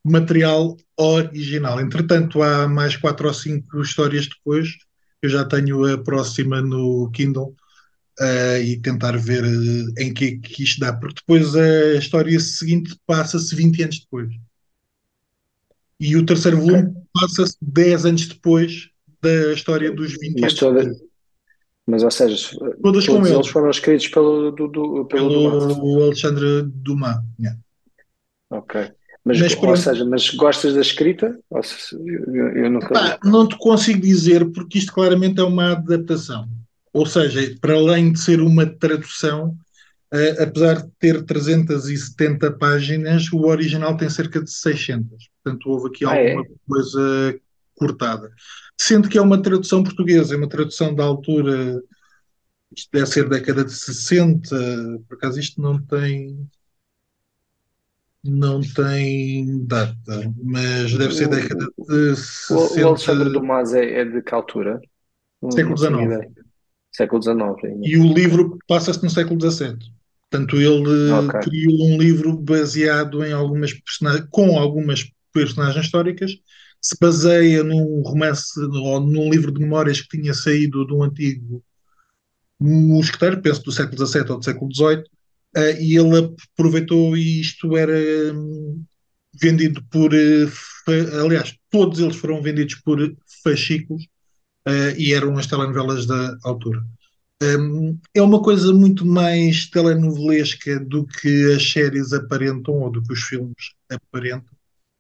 material 0.04 0.78
original. 0.98 1.80
Entretanto, 1.80 2.42
há 2.42 2.68
mais 2.68 2.96
quatro 2.96 3.28
ou 3.28 3.34
cinco 3.34 3.82
histórias 3.82 4.28
depois. 4.28 4.70
Eu 5.22 5.30
já 5.30 5.46
tenho 5.46 5.86
a 5.86 5.98
próxima 5.98 6.62
no 6.62 7.10
Kindle 7.12 7.56
uh, 8.20 8.58
e 8.62 8.80
tentar 8.82 9.18
ver 9.18 9.44
uh, 9.44 9.94
em 9.98 10.14
que, 10.14 10.38
que 10.40 10.64
isto 10.64 10.80
dá, 10.80 10.94
porque 10.94 11.22
depois 11.22 11.56
a 11.56 11.96
história 11.96 12.40
seguinte 12.40 12.96
passa-se 13.06 13.56
20 13.56 13.84
anos 13.84 14.00
depois. 14.00 14.30
E 16.00 16.16
o 16.16 16.26
terceiro 16.26 16.58
volume 16.58 16.90
okay. 16.90 17.02
passa-se 17.14 17.58
10 17.62 18.06
anos 18.06 18.28
depois 18.28 18.90
da 19.22 19.54
história 19.54 19.92
dos 19.92 20.14
20 20.14 20.42
mas 20.42 20.44
anos. 20.44 20.60
Toda, 20.60 21.11
mas, 21.92 22.04
ou 22.04 22.10
seja, 22.10 22.58
Todas 22.82 23.06
todos 23.06 23.30
eles 23.30 23.48
foram 23.48 23.70
escritos 23.70 24.08
pelo, 24.08 24.52
do, 24.52 24.70
do, 24.70 25.06
pelo, 25.06 25.08
pelo 25.08 25.68
Dumas. 25.68 26.04
Alexandre 26.04 26.62
Dumas. 26.64 27.18
Yeah. 27.38 27.60
Ok. 28.50 28.92
Mas, 29.26 29.42
mas 29.42 29.62
ou 29.62 29.76
seja, 29.76 30.06
mas 30.06 30.30
gostas 30.30 30.74
da 30.74 30.80
escrita? 30.80 31.38
Eu, 31.52 32.48
eu 32.56 32.72
nunca... 32.72 33.20
não 33.26 33.46
te 33.46 33.58
consigo 33.58 34.00
dizer, 34.00 34.50
porque 34.52 34.78
isto 34.78 34.94
claramente 34.94 35.42
é 35.42 35.44
uma 35.44 35.74
adaptação. 35.74 36.48
Ou 36.94 37.06
seja, 37.06 37.56
para 37.60 37.74
além 37.74 38.14
de 38.14 38.20
ser 38.22 38.40
uma 38.40 38.66
tradução, 38.66 39.50
uh, 40.14 40.44
apesar 40.44 40.84
de 40.84 40.90
ter 40.98 41.26
370 41.26 42.54
páginas, 42.54 43.30
o 43.34 43.48
original 43.48 43.98
tem 43.98 44.10
cerca 44.10 44.42
de 44.42 44.50
600. 44.50 45.30
Portanto, 45.44 45.70
houve 45.70 45.90
aqui 45.90 46.06
ah, 46.06 46.10
alguma 46.10 46.46
é? 46.46 46.50
coisa 46.66 47.40
cortada. 47.76 48.32
Sendo 48.84 49.08
que 49.08 49.16
é 49.16 49.22
uma 49.22 49.40
tradução 49.40 49.84
portuguesa, 49.84 50.34
é 50.34 50.38
uma 50.38 50.50
tradução 50.50 50.96
da 50.96 51.04
altura, 51.04 51.80
isto 52.76 52.90
deve 52.92 53.06
ser 53.06 53.30
década 53.30 53.64
de 53.64 53.72
60, 53.72 54.56
por 55.08 55.18
acaso 55.18 55.40
isto 55.40 55.62
não 55.62 55.80
tem 55.80 56.50
não 58.24 58.60
tem 58.60 59.66
data, 59.68 60.34
mas 60.44 60.96
deve 60.96 61.14
ser 61.14 61.28
década 61.28 61.68
de 61.78 62.16
60. 62.16 62.82
O 62.82 62.88
Alexandre 62.88 63.30
Dumas 63.30 63.72
é, 63.76 64.00
é 64.00 64.06
de 64.06 64.20
que 64.24 64.34
altura? 64.34 64.82
Século 65.52 65.78
XIX. 65.78 66.28
Século 66.92 67.22
XIX. 67.22 67.80
E 67.84 67.98
o 68.00 68.12
livro 68.12 68.58
passa-se 68.68 69.04
no 69.04 69.12
século 69.12 69.40
XVII. 69.40 69.78
Portanto, 70.28 70.56
ele 70.56 71.12
okay. 71.12 71.40
criou 71.42 71.88
um 71.88 71.98
livro 72.00 72.36
baseado 72.36 73.24
em 73.24 73.32
algumas 73.32 73.74
com 74.32 74.58
algumas 74.58 75.12
personagens 75.32 75.86
históricas, 75.86 76.32
se 76.82 76.96
baseia 77.00 77.64
num 77.64 78.02
romance 78.02 78.60
ou 78.60 79.00
num 79.00 79.30
livro 79.30 79.52
de 79.52 79.60
memórias 79.60 80.02
que 80.02 80.18
tinha 80.18 80.34
saído 80.34 80.86
de 80.86 80.94
um 80.94 81.04
antigo 81.04 81.64
mosqueteiro, 82.60 83.42
penso 83.42 83.64
do 83.64 83.72
século 83.72 84.06
XVII 84.06 84.32
ou 84.32 84.40
do 84.40 84.46
século 84.46 84.74
XVIII, 84.74 85.04
uh, 85.58 85.82
e 85.82 85.98
ele 85.98 86.36
aproveitou 86.54 87.16
e 87.18 87.42
isto 87.42 87.76
era 87.76 87.94
um, 88.34 88.84
vendido 89.34 89.84
por, 89.90 90.12
uh, 90.14 91.26
aliás, 91.26 91.56
todos 91.70 92.00
eles 92.00 92.16
foram 92.16 92.42
vendidos 92.42 92.76
por 92.76 92.98
fascículos 93.44 94.04
uh, 94.68 94.98
e 94.98 95.14
eram 95.14 95.38
as 95.38 95.48
telenovelas 95.48 96.06
da 96.06 96.38
altura. 96.44 96.84
Um, 97.44 98.00
é 98.14 98.22
uma 98.22 98.40
coisa 98.40 98.72
muito 98.72 99.04
mais 99.04 99.68
telenovelesca 99.68 100.80
do 100.80 101.08
que 101.08 101.54
as 101.54 101.72
séries 101.72 102.14
aparentam 102.14 102.76
ou 102.76 102.92
do 102.92 103.02
que 103.02 103.14
os 103.14 103.22
filmes 103.24 103.74
aparentam. 103.90 104.51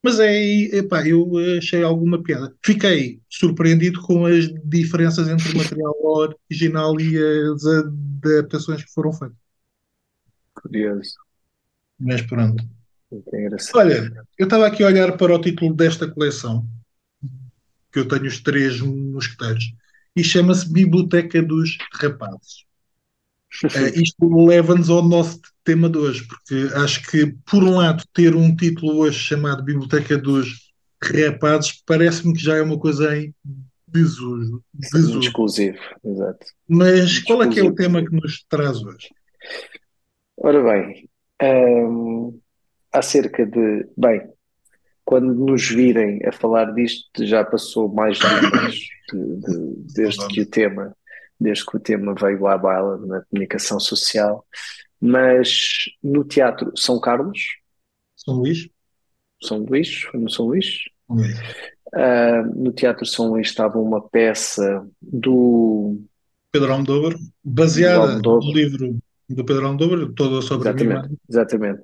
Mas 0.03 0.20
é, 0.20 0.34
epá, 0.77 1.08
eu 1.08 1.31
achei 1.58 1.84
alguma 1.84 2.22
piada. 2.24 2.55
Fiquei 2.65 3.22
surpreendido 3.29 4.01
com 4.01 4.25
as 4.25 4.48
diferenças 4.63 5.27
entre 5.27 5.51
o 5.53 5.58
material 5.58 5.96
original 6.50 7.00
e 7.00 7.17
as 7.17 7.63
adaptações 7.65 8.84
que 8.84 8.91
foram 8.91 9.13
feitas. 9.13 9.38
Curioso. 10.55 11.13
Mas 12.00 12.22
pronto. 12.24 12.63
Olha, 13.75 14.12
eu 14.38 14.46
estava 14.46 14.65
aqui 14.65 14.84
a 14.84 14.88
olhar 14.88 15.17
para 15.17 15.36
o 15.36 15.41
título 15.41 15.74
desta 15.74 16.10
coleção 16.10 16.67
que 17.91 18.00
eu 18.00 18.08
tenho 18.08 18.25
os 18.25 18.39
três 18.39 18.79
mosqueteiros, 18.79 19.74
e 20.15 20.24
chama-se 20.24 20.72
Biblioteca 20.72 21.41
dos 21.41 21.77
Rapazes. 21.93 22.65
Uh, 23.63 24.01
isto 24.01 24.46
leva-nos 24.46 24.89
ao 24.89 25.03
nosso 25.03 25.39
tema 25.63 25.89
de 25.89 25.98
hoje, 25.98 26.27
porque 26.27 26.74
acho 26.75 27.10
que, 27.10 27.36
por 27.50 27.63
um 27.63 27.77
lado, 27.77 28.03
ter 28.13 28.36
um 28.36 28.55
título 28.55 29.00
hoje 29.00 29.20
chamado 29.20 29.63
Biblioteca 29.63 30.17
dos 30.17 30.72
Rapazes 31.03 31.81
parece-me 31.86 32.34
que 32.34 32.43
já 32.43 32.58
é 32.58 32.62
uma 32.62 32.79
coisa 32.79 33.17
em 33.17 33.34
desuso. 33.88 34.63
desuso. 34.74 35.20
Exclusivo, 35.20 35.77
exato. 36.03 36.46
Mas 36.67 37.20
qual 37.20 37.43
é 37.43 37.50
que 37.50 37.60
é 37.60 37.63
o 37.63 37.75
tema 37.75 38.03
que 38.03 38.13
nos 38.13 38.43
traz 38.48 38.81
hoje? 38.81 39.10
Ora 40.38 40.63
bem, 40.63 41.10
hum, 41.41 42.39
acerca 42.91 43.46
de. 43.46 43.88
Bem, 43.98 44.29
quando 45.03 45.34
nos 45.34 45.67
virem 45.67 46.20
a 46.25 46.31
falar 46.31 46.74
disto, 46.74 47.25
já 47.25 47.43
passou 47.43 47.91
mais 47.93 48.17
de 48.17 48.25
um 48.25 48.62
mês 48.62 48.75
de, 49.12 49.36
de, 49.41 49.93
desde 49.93 50.27
que 50.27 50.41
o 50.41 50.46
tema, 50.46 50.96
desde 51.42 51.66
que 51.66 51.76
o 51.76 51.80
tema 51.80 52.14
veio 52.14 52.46
à 52.48 52.58
baila 52.58 52.98
na 52.98 53.22
comunicação 53.26 53.80
social, 53.80 54.46
mas 55.00 55.86
no 56.04 56.24
Teatro 56.24 56.72
São 56.76 57.00
Carlos, 57.00 57.40
São 58.16 58.36
Luís, 58.36 58.70
São 59.44 59.58
Luís, 59.58 60.08
no 60.14 60.30
São 60.30 60.46
Luís, 60.46 60.84
uh, 61.10 62.56
no 62.56 62.72
Teatro 62.72 63.06
São 63.06 63.30
Luís 63.30 63.48
estava 63.48 63.80
uma 63.80 64.08
peça 64.08 64.88
do 65.02 66.00
Pedro 66.52 66.74
Almodóvar, 66.74 67.16
baseada 67.44 68.20
no 68.20 68.40
livro 68.52 69.00
do 69.28 69.44
Pedro 69.44 69.66
Almodóvar, 69.66 70.12
toda 70.14 70.42
sobre 70.42 70.70
exatamente, 70.70 71.18
exatamente. 71.28 71.82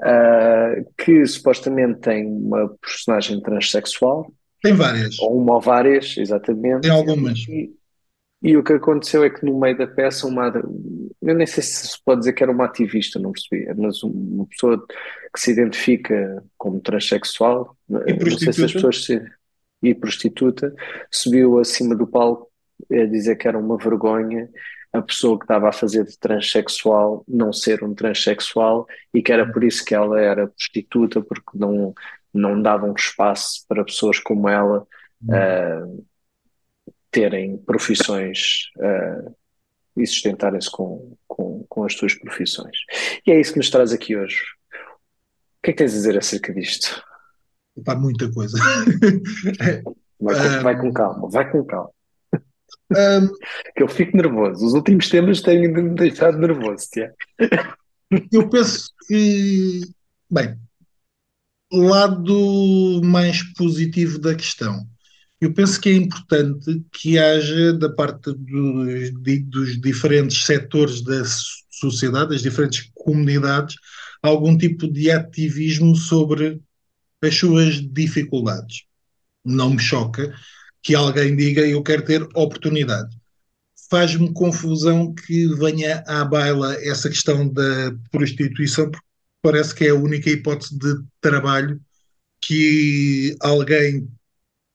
Uh, 0.00 0.92
que 0.98 1.24
supostamente 1.26 2.00
tem 2.00 2.26
uma 2.26 2.68
personagem 2.80 3.40
transexual. 3.40 4.30
Tem 4.62 4.74
várias. 4.74 5.18
Ou 5.20 5.40
uma 5.40 5.54
ou 5.54 5.60
várias, 5.60 6.16
exatamente. 6.16 6.82
Tem 6.82 6.90
algumas. 6.90 7.38
E, 7.48 7.72
e, 8.42 8.56
o 8.56 8.62
que 8.62 8.72
aconteceu 8.72 9.24
é 9.24 9.30
que 9.30 9.44
no 9.44 9.58
meio 9.58 9.76
da 9.76 9.86
peça, 9.86 10.26
uma, 10.26 10.52
eu 11.22 11.34
nem 11.34 11.46
sei 11.46 11.62
se 11.62 11.88
se 11.88 12.04
pode 12.04 12.20
dizer 12.20 12.32
que 12.32 12.42
era 12.42 12.52
uma 12.52 12.66
ativista, 12.66 13.18
não 13.18 13.32
percebi, 13.32 13.66
mas 13.76 14.02
uma 14.02 14.46
pessoa 14.46 14.84
que 15.34 15.40
se 15.40 15.52
identifica 15.52 16.42
como 16.56 16.80
transexual, 16.80 17.76
e 18.06 18.12
não 18.12 18.38
sei 18.38 18.52
se 18.52 18.64
as 18.64 18.72
pessoas 18.72 19.04
se, 19.04 19.20
e 19.82 19.94
prostituta, 19.94 20.74
subiu 21.10 21.58
acima 21.58 21.94
do 21.94 22.06
palco 22.06 22.48
a 22.92 23.04
dizer 23.06 23.36
que 23.36 23.48
era 23.48 23.58
uma 23.58 23.76
vergonha 23.76 24.48
a 24.92 25.02
pessoa 25.02 25.38
que 25.38 25.44
estava 25.44 25.68
a 25.68 25.72
fazer 25.72 26.04
de 26.04 26.18
transexual 26.18 27.24
não 27.28 27.52
ser 27.52 27.84
um 27.84 27.94
transexual 27.94 28.86
e 29.12 29.22
que 29.22 29.32
era 29.32 29.50
por 29.50 29.62
isso 29.62 29.84
que 29.84 29.94
ela 29.94 30.20
era 30.20 30.48
prostituta, 30.48 31.20
porque 31.20 31.50
não, 31.54 31.94
não 32.32 32.60
davam 32.60 32.94
espaço 32.96 33.64
para 33.68 33.84
pessoas 33.84 34.18
como 34.18 34.48
ela 34.48 34.86
uh, 35.24 36.06
terem 37.10 37.56
profissões 37.58 38.70
uh, 38.76 39.34
e 39.96 40.06
sustentarem-se 40.06 40.70
com, 40.70 41.16
com, 41.26 41.64
com 41.68 41.84
as 41.84 41.94
suas 41.94 42.14
profissões. 42.14 42.76
E 43.26 43.30
é 43.30 43.40
isso 43.40 43.52
que 43.52 43.58
nos 43.58 43.70
traz 43.70 43.92
aqui 43.92 44.16
hoje. 44.16 44.40
O 45.58 45.62
que 45.62 45.70
é 45.70 45.72
que 45.72 45.78
tens 45.78 45.92
a 45.92 45.96
dizer 45.96 46.18
acerca 46.18 46.52
disto? 46.54 47.02
Pá, 47.84 47.94
muita 47.94 48.30
coisa. 48.32 48.56
vai, 50.20 50.34
com, 50.34 50.62
vai 50.62 50.80
com 50.80 50.92
calma, 50.92 51.28
vai 51.30 51.50
com 51.50 51.64
calma. 51.64 51.90
Um, 52.90 53.28
que 53.76 53.82
eu 53.82 53.88
fico 53.88 54.16
nervoso. 54.16 54.64
Os 54.64 54.72
últimos 54.72 55.08
temas 55.08 55.42
têm 55.42 55.72
de 55.72 55.82
me 55.82 55.94
deixar 55.94 56.32
nervoso, 56.32 56.88
tia. 56.90 57.14
Eu 58.32 58.48
penso 58.48 58.90
que, 59.06 59.80
bem, 60.30 60.58
lado 61.70 63.00
mais 63.04 63.42
positivo 63.54 64.18
da 64.18 64.34
questão. 64.34 64.86
Eu 65.40 65.52
penso 65.52 65.80
que 65.80 65.88
é 65.88 65.92
importante 65.92 66.84
que 66.90 67.16
haja, 67.16 67.72
da 67.72 67.88
parte 67.88 68.32
dos, 68.32 69.10
dos 69.44 69.80
diferentes 69.80 70.44
setores 70.44 71.00
da 71.00 71.22
sociedade, 71.70 72.30
das 72.30 72.42
diferentes 72.42 72.90
comunidades, 72.92 73.76
algum 74.20 74.58
tipo 74.58 74.90
de 74.90 75.10
ativismo 75.10 75.94
sobre 75.94 76.60
as 77.22 77.34
suas 77.34 77.80
dificuldades. 77.80 78.82
Não 79.44 79.70
me 79.70 79.78
choca 79.78 80.34
que 80.82 80.94
alguém 80.94 81.36
diga 81.36 81.66
eu 81.66 81.82
quero 81.82 82.04
ter 82.04 82.22
oportunidade. 82.34 83.16
Faz-me 83.88 84.32
confusão 84.32 85.14
que 85.14 85.46
venha 85.54 86.02
à 86.06 86.24
baila 86.24 86.74
essa 86.82 87.08
questão 87.08 87.48
da 87.48 87.92
prostituição, 88.10 88.90
porque 88.90 89.06
parece 89.40 89.74
que 89.74 89.84
é 89.84 89.90
a 89.90 89.94
única 89.94 90.28
hipótese 90.28 90.76
de 90.76 90.94
trabalho 91.20 91.80
que 92.40 93.36
alguém 93.40 94.08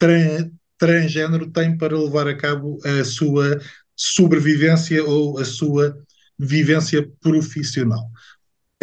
tran 0.04 0.52
transgênero 0.78 1.50
tem 1.50 1.78
para 1.78 1.98
levar 1.98 2.28
a 2.28 2.36
cabo 2.36 2.78
a 2.84 3.06
sua 3.06 3.62
sobrevivência 3.96 5.02
ou 5.06 5.40
a 5.40 5.46
sua 5.46 5.98
vivência 6.38 7.10
profissional. 7.22 8.10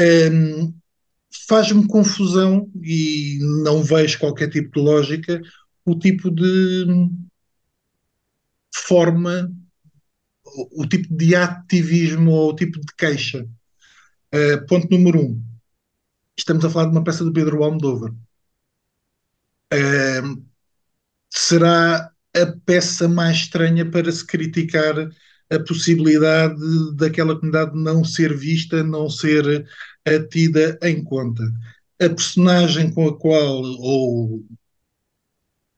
Um, 0.00 0.72
Faz-me 1.46 1.86
confusão 1.86 2.68
e 2.82 3.38
não 3.62 3.84
vejo 3.84 4.18
qualquer 4.18 4.48
tipo 4.50 4.72
de 4.72 4.80
lógica 4.80 5.40
o 5.84 5.96
tipo 5.96 6.28
de 6.30 6.86
forma, 8.74 9.52
o 10.72 10.86
tipo 10.86 11.14
de 11.14 11.36
ativismo 11.36 12.32
ou 12.32 12.50
o 12.50 12.56
tipo 12.56 12.80
de 12.80 12.94
queixa. 12.96 13.46
Uh, 14.34 14.66
ponto 14.66 14.88
número 14.90 15.20
um. 15.20 15.42
Estamos 16.36 16.64
a 16.64 16.70
falar 16.70 16.86
de 16.86 16.92
uma 16.92 17.04
peça 17.04 17.24
do 17.24 17.32
Pedro 17.32 17.62
Almodóvar. 17.62 18.12
Uh, 19.72 20.49
será 21.30 22.10
a 22.36 22.46
peça 22.64 23.08
mais 23.08 23.38
estranha 23.38 23.88
para 23.88 24.10
se 24.10 24.26
criticar 24.26 25.08
a 25.50 25.58
possibilidade 25.58 26.60
daquela 26.94 27.34
comunidade 27.34 27.72
não 27.74 28.04
ser 28.04 28.36
vista, 28.36 28.84
não 28.84 29.10
ser 29.10 29.66
uh, 30.08 30.28
tida 30.28 30.78
em 30.82 31.02
conta. 31.02 31.42
A 32.00 32.08
personagem 32.08 32.92
com 32.92 33.08
a 33.08 33.18
qual, 33.18 33.62
ou 33.62 34.44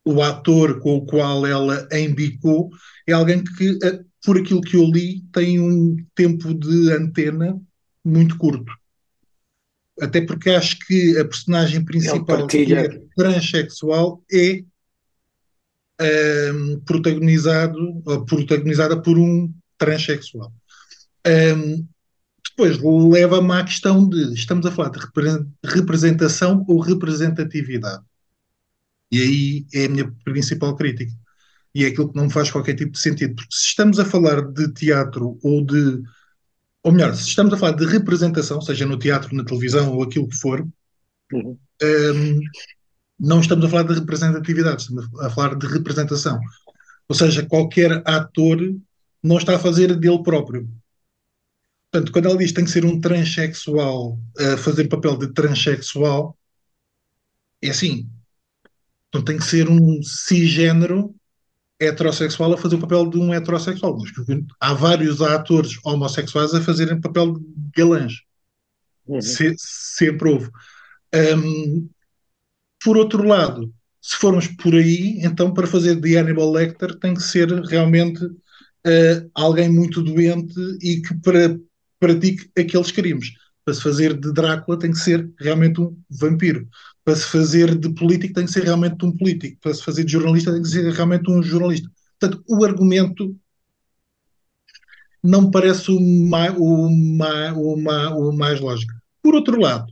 o 0.05 0.23
ator 0.23 0.79
com 0.81 0.97
o 0.97 1.07
qual 1.07 1.47
ela 1.47 1.89
embicou, 1.91 2.71
é 3.07 3.13
alguém 3.13 3.43
que, 3.43 3.71
uh, 3.71 4.05
por 4.25 4.39
aquilo 4.39 4.61
que 4.61 4.77
eu 4.77 4.85
li, 4.85 5.23
tem 5.33 5.59
um 5.59 5.97
tempo 6.15 6.53
de 6.53 6.93
antena 6.93 7.59
muito 8.05 8.37
curto. 8.37 8.73
Até 10.01 10.21
porque 10.21 10.51
acho 10.51 10.79
que 10.87 11.19
a 11.19 11.25
personagem 11.25 11.85
principal, 11.85 12.47
que 12.47 12.75
é 12.75 12.89
transexual, 13.17 14.23
é 14.31 14.63
um, 16.03 16.81
protagonizado, 16.81 18.03
protagonizada 18.27 19.01
por 19.01 19.19
um 19.19 19.53
transexual. 19.79 20.53
Um, 21.27 21.87
depois 22.51 22.79
leva-me 22.79 23.53
à 23.53 23.65
questão 23.65 24.09
de 24.09 24.35
estamos 24.35 24.67
a 24.67 24.71
falar 24.71 24.91
de 24.91 25.01
representação 25.65 26.65
ou 26.69 26.81
representatividade. 26.81 28.03
E 29.11 29.21
aí 29.21 29.67
é 29.75 29.87
a 29.87 29.89
minha 29.89 30.15
principal 30.25 30.77
crítica. 30.77 31.13
E 31.75 31.85
é 31.85 31.89
aquilo 31.89 32.11
que 32.11 32.17
não 32.17 32.29
faz 32.29 32.51
qualquer 32.51 32.75
tipo 32.75 32.93
de 32.93 32.99
sentido. 32.99 33.35
Porque 33.35 33.55
se 33.55 33.69
estamos 33.69 33.99
a 33.99 34.05
falar 34.05 34.43
de 34.43 34.73
teatro 34.73 35.39
ou 35.43 35.65
de. 35.65 36.03
Ou 36.83 36.93
melhor, 36.93 37.15
se 37.15 37.29
estamos 37.29 37.53
a 37.55 37.57
falar 37.57 37.73
de 37.73 37.87
representação, 37.87 38.61
seja 38.61 38.85
no 38.85 38.99
teatro, 38.99 39.35
na 39.35 39.45
televisão 39.45 39.93
ou 39.93 40.03
aquilo 40.03 40.29
que 40.29 40.37
for, 40.37 40.67
uhum. 41.33 41.59
um, 41.83 42.41
não 43.23 43.41
estamos 43.41 43.65
a 43.65 43.69
falar 43.69 43.85
de 43.85 43.95
representatividade, 43.95 44.83
estamos 44.83 45.09
a 45.21 45.31
falar 45.31 45.55
de 45.55 45.65
representação. 45.69 46.41
Ou 47.09 47.15
seja, 47.15 47.47
qualquer 47.47 48.03
ator 48.05 48.59
não 49.23 49.39
está 49.39 49.55
a 49.55 49.61
fazer 49.61 49.95
dele 49.95 50.21
próprio. 50.25 50.69
Portanto, 51.89 52.11
quando 52.11 52.27
ela 52.27 52.37
diz 52.37 52.49
que 52.49 52.57
tem 52.57 52.65
que 52.65 52.71
ser 52.71 52.85
um 52.85 53.01
transexual 53.01 54.19
a 54.37 54.57
fazer 54.57 54.89
papel 54.89 55.17
de 55.17 55.33
transexual, 55.33 56.37
é 57.63 57.71
assim. 57.71 58.11
Não 59.15 59.23
tem 59.23 59.37
que 59.37 59.45
ser 59.45 59.69
um 59.69 60.03
cisgênero 60.03 61.15
heterossexual 61.79 62.55
a 62.55 62.59
fazer 62.59 62.75
o 62.75 62.81
papel 62.81 63.09
de 63.09 63.19
um 63.19 63.33
heterossexual. 63.33 63.99
Há 64.59 64.75
vários 64.75 65.23
atores 65.23 65.79
homossexuais 65.85 66.55
a 66.55 66.61
fazerem 66.61 67.01
papel 67.01 67.39
de 67.39 67.45
galãs. 67.77 68.15
Uhum. 69.07 69.21
Se, 69.21 69.55
sempre 69.59 70.29
houve. 70.29 70.51
Um, 71.15 71.89
por 72.85 72.97
outro 72.97 73.23
lado, 73.27 73.73
se 74.01 74.17
formos 74.17 74.49
por 74.49 74.75
aí, 74.75 75.19
então 75.23 75.55
para 75.55 75.67
fazer 75.67 75.97
de 76.01 76.17
Hannibal 76.17 76.51
Lecter 76.51 76.99
tem 76.99 77.15
que 77.15 77.23
ser 77.23 77.49
realmente 77.63 78.25
uh, 78.25 79.31
alguém 79.35 79.69
muito 79.69 80.03
doente 80.03 80.55
e 80.81 81.01
que 81.01 81.15
para, 81.23 81.59
pratique 82.01 82.51
aqueles 82.59 82.91
crimes. 82.91 83.31
Para 83.65 83.75
se 83.75 83.83
fazer 83.83 84.19
de 84.19 84.33
Drácula 84.33 84.77
tem 84.79 84.91
que 84.91 84.99
ser 84.99 85.31
realmente 85.39 85.81
um 85.81 85.97
vampiro. 86.11 86.69
Para 87.05 87.15
se 87.15 87.27
fazer 87.27 87.79
de 87.79 87.89
político 87.95 88.35
tem 88.35 88.45
que 88.45 88.53
ser 88.53 88.65
realmente 88.65 89.05
um 89.05 89.17
político. 89.17 89.57
Para 89.61 89.73
se 89.73 89.85
fazer 89.85 90.05
de 90.05 90.13
jornalista 90.13 90.53
tem 90.53 90.63
que 90.63 90.69
ser 90.69 90.93
realmente 90.93 91.31
um 91.31 91.41
jornalista. 91.41 91.89
Portanto, 92.19 92.43
o 92.49 92.65
argumento 92.65 93.37
não 95.23 95.49
parece 95.49 95.93
o 95.93 95.99
o 96.59 96.89
o 97.57 97.75
o 97.75 98.33
mais 98.37 98.61
lógico. 98.61 98.93
Por 99.23 99.37
outro 99.37 99.61
lado, 99.61 99.92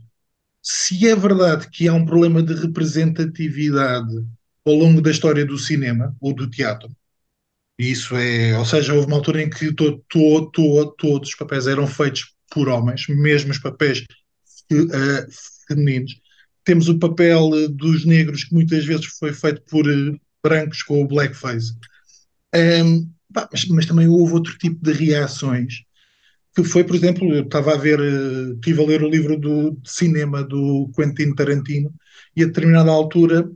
se 0.61 1.07
é 1.07 1.15
verdade 1.15 1.69
que 1.69 1.87
há 1.87 1.93
um 1.93 2.05
problema 2.05 2.43
de 2.43 2.53
representatividade 2.53 4.25
ao 4.65 4.75
longo 4.75 5.01
da 5.01 5.11
história 5.11 5.45
do 5.45 5.57
cinema 5.57 6.15
ou 6.21 6.33
do 6.33 6.49
teatro, 6.49 6.89
isso 7.77 8.15
é, 8.15 8.57
ou 8.57 8.65
seja, 8.65 8.93
houve 8.93 9.07
uma 9.07 9.15
altura 9.15 9.41
em 9.41 9.49
que 9.49 9.73
to, 9.73 10.03
to, 10.07 10.51
to, 10.51 10.95
todos 10.97 11.29
os 11.29 11.35
papéis 11.35 11.65
eram 11.65 11.87
feitos 11.87 12.35
por 12.51 12.69
homens, 12.69 13.07
mesmo 13.07 13.51
os 13.51 13.57
papéis 13.57 14.05
uh, 14.71 15.27
femininos. 15.67 16.19
Temos 16.63 16.87
o 16.89 16.99
papel 16.99 17.69
dos 17.69 18.05
negros 18.05 18.43
que 18.43 18.53
muitas 18.53 18.85
vezes 18.85 19.07
foi 19.17 19.33
feito 19.33 19.63
por 19.63 19.87
uh, 19.87 20.19
brancos 20.43 20.83
com 20.83 21.01
o 21.01 21.07
blackface. 21.07 21.73
Um, 22.53 23.09
pá, 23.33 23.49
mas, 23.51 23.65
mas, 23.65 23.85
também 23.87 24.07
houve 24.07 24.33
outro 24.33 24.55
tipo 24.59 24.77
de 24.83 24.91
reações 24.91 25.81
que 26.55 26.63
foi, 26.63 26.83
por 26.83 26.95
exemplo, 26.95 27.33
eu 27.33 27.43
estava 27.43 27.73
a 27.73 27.77
ver, 27.77 27.99
estive 28.55 28.83
a 28.83 28.87
ler 28.87 29.03
o 29.03 29.09
livro 29.09 29.37
do, 29.37 29.71
de 29.71 29.89
cinema 29.89 30.43
do 30.43 30.91
Quentin 30.95 31.33
Tarantino 31.33 31.93
e 32.35 32.43
a 32.43 32.47
determinada 32.47 32.91
altura 32.91 33.49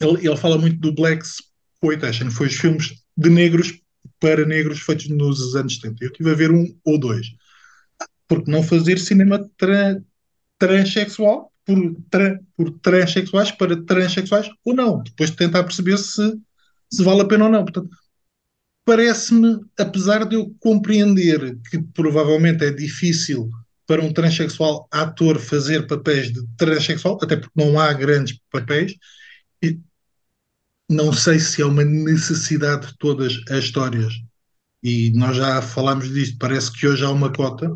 ele, 0.00 0.26
ele 0.26 0.36
fala 0.36 0.58
muito 0.58 0.78
do 0.78 0.94
Black 0.94 1.24
Exploitation, 1.24 2.30
foi 2.30 2.48
os 2.48 2.54
filmes 2.54 2.94
de 3.16 3.30
negros 3.30 3.80
para 4.20 4.44
negros 4.44 4.80
feitos 4.80 5.08
nos 5.08 5.54
anos 5.54 5.76
70. 5.76 6.04
Eu 6.04 6.10
estive 6.10 6.30
a 6.30 6.34
ver 6.34 6.50
um 6.50 6.66
ou 6.84 6.98
dois. 6.98 7.26
Porque 8.26 8.50
não 8.50 8.62
fazer 8.62 8.98
cinema 8.98 9.48
tra 9.56 10.00
transexual 10.58 11.52
por, 11.64 11.96
tra 12.10 12.40
por 12.56 12.70
transexuais 12.80 13.52
para 13.52 13.80
transexuais 13.84 14.48
ou 14.64 14.74
não? 14.74 15.02
Depois 15.02 15.30
de 15.30 15.36
tentar 15.36 15.64
perceber 15.64 15.98
se, 15.98 16.38
se 16.92 17.02
vale 17.02 17.22
a 17.22 17.28
pena 17.28 17.44
ou 17.44 17.50
não. 17.50 17.64
Portanto, 17.64 17.90
parece-me, 18.88 19.60
apesar 19.78 20.24
de 20.24 20.34
eu 20.34 20.50
compreender 20.60 21.58
que 21.70 21.78
provavelmente 21.92 22.64
é 22.64 22.70
difícil 22.70 23.50
para 23.86 24.02
um 24.02 24.10
transexual 24.10 24.88
ator 24.90 25.38
fazer 25.38 25.86
papéis 25.86 26.32
de 26.32 26.42
transexual, 26.56 27.18
até 27.20 27.36
porque 27.36 27.52
não 27.54 27.78
há 27.78 27.92
grandes 27.92 28.40
papéis, 28.50 28.94
não 30.88 31.12
sei 31.12 31.38
se 31.38 31.60
é 31.60 31.66
uma 31.66 31.84
necessidade 31.84 32.86
de 32.86 32.96
todas 32.96 33.38
as 33.50 33.64
histórias. 33.64 34.14
E 34.82 35.10
nós 35.10 35.36
já 35.36 35.60
falámos 35.60 36.08
disto, 36.08 36.38
parece 36.38 36.72
que 36.72 36.86
hoje 36.86 37.04
há 37.04 37.10
uma 37.10 37.30
cota. 37.30 37.70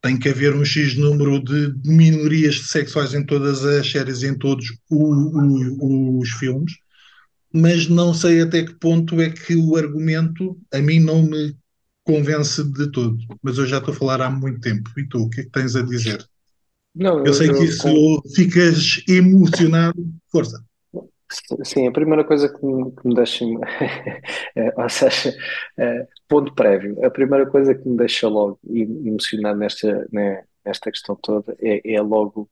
Tem 0.00 0.18
que 0.18 0.30
haver 0.30 0.56
um 0.56 0.64
X 0.64 0.96
número 0.96 1.44
de 1.44 1.74
minorias 1.84 2.68
sexuais 2.68 3.12
em 3.12 3.26
todas 3.26 3.66
as 3.66 3.90
séries, 3.90 4.22
em 4.22 4.34
todos 4.34 4.64
os 4.90 6.30
filmes, 6.30 6.72
mas 7.52 7.88
não 7.88 8.14
sei 8.14 8.42
até 8.42 8.64
que 8.64 8.74
ponto 8.74 9.20
é 9.20 9.30
que 9.30 9.56
o 9.56 9.76
argumento 9.76 10.56
a 10.72 10.78
mim 10.78 11.00
não 11.00 11.22
me 11.22 11.56
convence 12.04 12.62
de 12.72 12.90
todo. 12.90 13.18
Mas 13.42 13.58
eu 13.58 13.66
já 13.66 13.78
estou 13.78 13.94
a 13.94 13.96
falar 13.96 14.20
há 14.20 14.30
muito 14.30 14.60
tempo. 14.60 14.90
E 14.98 15.06
tu, 15.06 15.24
o 15.24 15.30
que 15.30 15.40
é 15.40 15.44
que 15.44 15.50
tens 15.50 15.76
a 15.76 15.82
dizer? 15.82 16.24
Não, 16.94 17.20
eu, 17.20 17.26
eu 17.26 17.34
sei 17.34 17.52
que 17.52 17.64
isso 17.64 17.82
com... 17.82 18.22
ficas 18.34 19.02
emocionado. 19.08 20.04
Força. 20.30 20.62
Sim, 21.62 21.86
a 21.86 21.92
primeira 21.92 22.24
coisa 22.24 22.48
que 22.48 22.64
me, 22.64 22.90
que 22.90 23.06
me 23.06 23.14
deixa, 23.14 23.44
é, 24.56 24.72
ou 24.76 24.88
seja, 24.88 25.32
é, 25.78 26.08
ponto 26.28 26.52
prévio, 26.54 27.04
a 27.04 27.10
primeira 27.10 27.46
coisa 27.46 27.72
que 27.72 27.88
me 27.88 27.96
deixa 27.96 28.26
logo 28.26 28.58
emocionado 28.68 29.56
nesta, 29.56 30.08
né, 30.12 30.42
nesta 30.64 30.90
questão 30.90 31.14
toda 31.14 31.56
é, 31.60 31.94
é 31.94 32.02
logo 32.02 32.50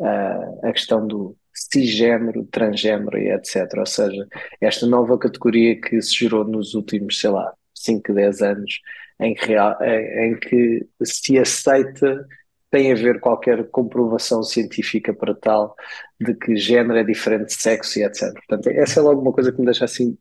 uh, 0.00 0.66
a 0.66 0.72
questão 0.72 1.06
do 1.06 1.36
cisgênero, 1.56 2.44
transgênero 2.44 3.18
e 3.18 3.32
etc. 3.32 3.72
Ou 3.78 3.86
seja, 3.86 4.26
esta 4.60 4.86
nova 4.86 5.18
categoria 5.18 5.80
que 5.80 6.00
se 6.02 6.16
gerou 6.16 6.44
nos 6.44 6.74
últimos, 6.74 7.18
sei 7.18 7.30
lá, 7.30 7.52
5, 7.74 8.12
10 8.12 8.42
anos, 8.42 8.80
em 9.20 9.34
que, 9.34 9.54
em 9.54 10.38
que 10.38 10.86
se 11.02 11.38
aceita 11.38 12.26
tem 12.70 12.92
a 12.92 12.94
ver 12.94 13.20
qualquer 13.20 13.68
comprovação 13.70 14.42
científica 14.42 15.14
para 15.14 15.34
tal 15.34 15.74
de 16.20 16.34
que 16.34 16.56
género 16.56 16.98
é 16.98 17.04
diferente 17.04 17.46
de 17.46 17.54
sexo 17.54 17.98
e 17.98 18.04
etc. 18.04 18.32
Portanto, 18.34 18.68
essa 18.68 19.00
é 19.00 19.02
logo 19.02 19.20
uma 19.22 19.32
coisa 19.32 19.52
que 19.52 19.58
me 19.58 19.64
deixa 19.64 19.84
assim 19.84 20.18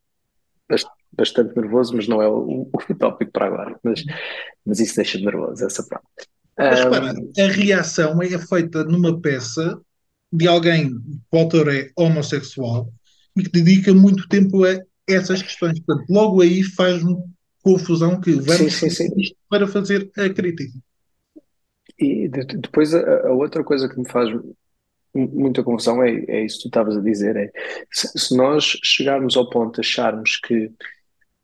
bastante 1.11 1.55
nervoso, 1.55 1.95
mas 1.95 2.07
não 2.07 2.21
é 2.21 2.27
o, 2.27 2.69
o 2.71 2.79
tópico 2.97 3.31
para 3.31 3.47
agora. 3.47 3.79
Mas, 3.83 4.03
mas 4.65 4.79
isso 4.79 4.95
deixa-me 4.95 5.25
nervoso, 5.25 5.65
essa 5.65 5.83
parte. 5.83 6.05
Mas 6.57 6.79
repara, 6.83 7.13
Um, 7.13 7.31
a 7.37 7.47
reação 7.47 8.21
é 8.21 8.37
feita 8.37 8.83
numa 8.83 9.19
peça 9.19 9.81
de 10.31 10.47
alguém 10.47 10.89
que 10.89 10.97
o 11.31 11.38
autor 11.38 11.73
é 11.73 11.89
homossexual 11.95 12.91
e 13.35 13.43
que 13.43 13.49
dedica 13.49 13.93
muito 13.93 14.27
tempo 14.27 14.63
a 14.65 14.79
essas 15.07 15.41
questões. 15.41 15.79
Portanto, 15.79 16.07
logo 16.09 16.41
aí 16.41 16.63
faz-me 16.63 17.15
confusão 17.61 18.19
que 18.19 18.33
sim, 18.33 18.41
vamos 18.41 18.73
sim, 18.73 18.89
sim. 18.89 19.09
isto 19.17 19.38
para 19.49 19.67
fazer 19.67 20.09
a 20.17 20.29
crítica. 20.29 20.77
E 21.97 22.27
de- 22.27 22.57
depois 22.57 22.93
a, 22.93 23.27
a 23.27 23.31
outra 23.33 23.63
coisa 23.63 23.88
que 23.88 23.97
me 23.97 24.09
faz 24.09 24.31
mu- 24.33 24.51
muita 25.13 25.63
confusão 25.63 26.03
é, 26.03 26.23
é 26.27 26.45
isso 26.45 26.57
que 26.57 26.63
tu 26.63 26.67
estavas 26.67 26.97
a 26.97 27.01
dizer, 27.01 27.35
é 27.38 27.51
se, 27.91 28.07
se 28.17 28.35
nós 28.35 28.77
chegarmos 28.83 29.38
ao 29.38 29.49
ponto 29.49 29.75
de 29.75 29.88
acharmos 29.88 30.38
que 30.38 30.71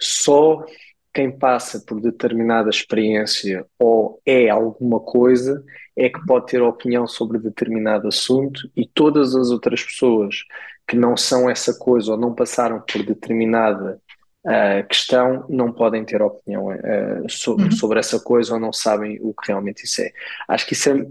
só 0.01 0.65
quem 1.13 1.31
passa 1.37 1.79
por 1.85 2.01
determinada 2.01 2.69
experiência 2.69 3.65
ou 3.79 4.21
é 4.25 4.49
alguma 4.49 4.99
coisa 4.99 5.63
é 6.03 6.09
que 6.09 6.25
pode 6.25 6.47
ter 6.47 6.61
opinião 6.61 7.05
sobre 7.07 7.37
determinado 7.37 8.07
assunto 8.07 8.69
e 8.75 8.85
todas 8.85 9.35
as 9.35 9.49
outras 9.51 9.83
pessoas 9.83 10.43
que 10.87 10.95
não 10.95 11.15
são 11.15 11.49
essa 11.49 11.73
coisa 11.77 12.11
ou 12.11 12.17
não 12.17 12.33
passaram 12.33 12.81
por 12.81 13.03
determinada 13.03 13.99
ah, 14.45 14.81
questão 14.83 15.45
não 15.49 15.71
podem 15.71 16.03
ter 16.03 16.21
opinião 16.21 16.69
ah, 16.71 17.23
so- 17.29 17.55
Uhum. 17.55 17.71
sobre 17.71 17.99
essa 17.99 18.19
coisa 18.19 18.53
ou 18.55 18.59
não 18.59 18.73
sabem 18.73 19.19
o 19.21 19.33
que 19.33 19.47
realmente 19.49 19.83
isso 19.85 20.01
é. 20.01 20.11
Acho 20.47 20.65
que 20.65 20.73
isso 20.73 20.89
é, 20.89 21.05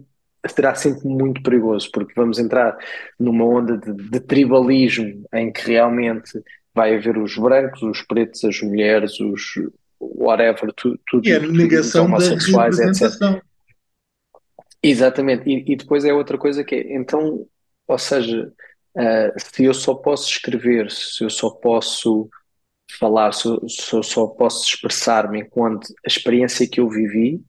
será 0.48 0.74
sempre 0.74 1.07
muito 1.07 1.42
perigoso 1.42 1.88
porque 1.92 2.12
vamos 2.16 2.38
entrar 2.38 2.76
numa 3.18 3.44
onda 3.44 3.76
de, 3.79 3.92
de 3.92 4.20
tribalismo 4.20 5.22
em 5.33 5.53
que 5.53 5.70
realmente 5.70 6.42
vai 6.74 6.96
haver 6.96 7.16
os 7.18 7.37
brancos, 7.37 7.83
os 7.83 8.03
pretos, 8.03 8.44
as 8.44 8.61
mulheres, 8.62 9.18
os 9.20 9.42
whatever, 10.00 10.72
tu, 10.74 10.98
E 11.22 11.33
a 11.33 11.38
tudo, 11.40 11.46
tudo 11.46 11.53
os 11.53 11.59
negação 11.59 12.03
da 12.07 12.16
homossexuais, 12.16 12.79
etc. 12.81 13.42
Exatamente. 14.82 15.48
E, 15.48 15.72
e 15.72 15.76
depois 15.76 16.04
é 16.04 16.12
outra 16.12 16.38
coisa 16.38 16.64
que 16.64 16.74
é, 16.74 16.96
então, 16.96 17.46
ou 17.86 17.98
seja, 17.98 18.52
ah, 18.96 19.32
se 19.38 19.64
eu 19.64 19.74
só 19.74 19.94
posso 19.94 20.28
escrever, 20.30 20.90
se 20.90 21.22
eu 21.24 21.30
só 21.30 21.50
posso 21.50 22.28
falar, 22.98 23.32
se 23.32 23.46
eu, 23.46 23.68
se 23.68 23.94
eu 23.94 24.02
só 24.02 24.26
posso 24.26 24.64
expressar-me 24.66 25.40
enquanto 25.40 25.86
a 26.04 26.08
experiência 26.08 26.68
que 26.68 26.80
eu 26.80 26.88
vivi, 26.88 27.42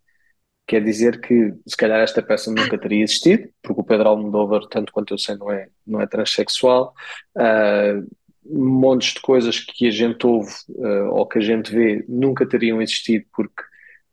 quer 0.68 0.84
dizer 0.84 1.20
que 1.22 1.54
se 1.68 1.76
calhar 1.78 2.00
esta 2.02 2.22
peça 2.24 2.52
nunca 2.52 2.78
teria 2.80 3.04
existido, 3.04 3.50
porque 3.62 3.82
o 3.82 3.84
Pedro 3.84 4.10
Almodóvar, 4.10 4.68
tanto 4.70 4.94
quanto 4.94 5.14
eu 5.14 5.18
sei, 5.18 5.36
não 5.36 5.52
é, 5.52 5.70
não 5.86 6.02
é 6.02 6.08
transexual. 6.08 6.94
Ah, 7.38 8.02
montes 8.46 9.14
de 9.16 9.22
coisas 9.22 9.60
que 9.60 9.88
a 9.88 9.92
gente 9.92 10.26
ouve 10.26 10.52
ah, 10.84 11.10
ou 11.12 11.28
que 11.28 11.40
a 11.40 11.42
gente 11.42 11.72
vê 11.72 12.06
nunca 12.08 12.48
teriam 12.48 12.82
existido 12.82 13.26
porque 13.34 13.64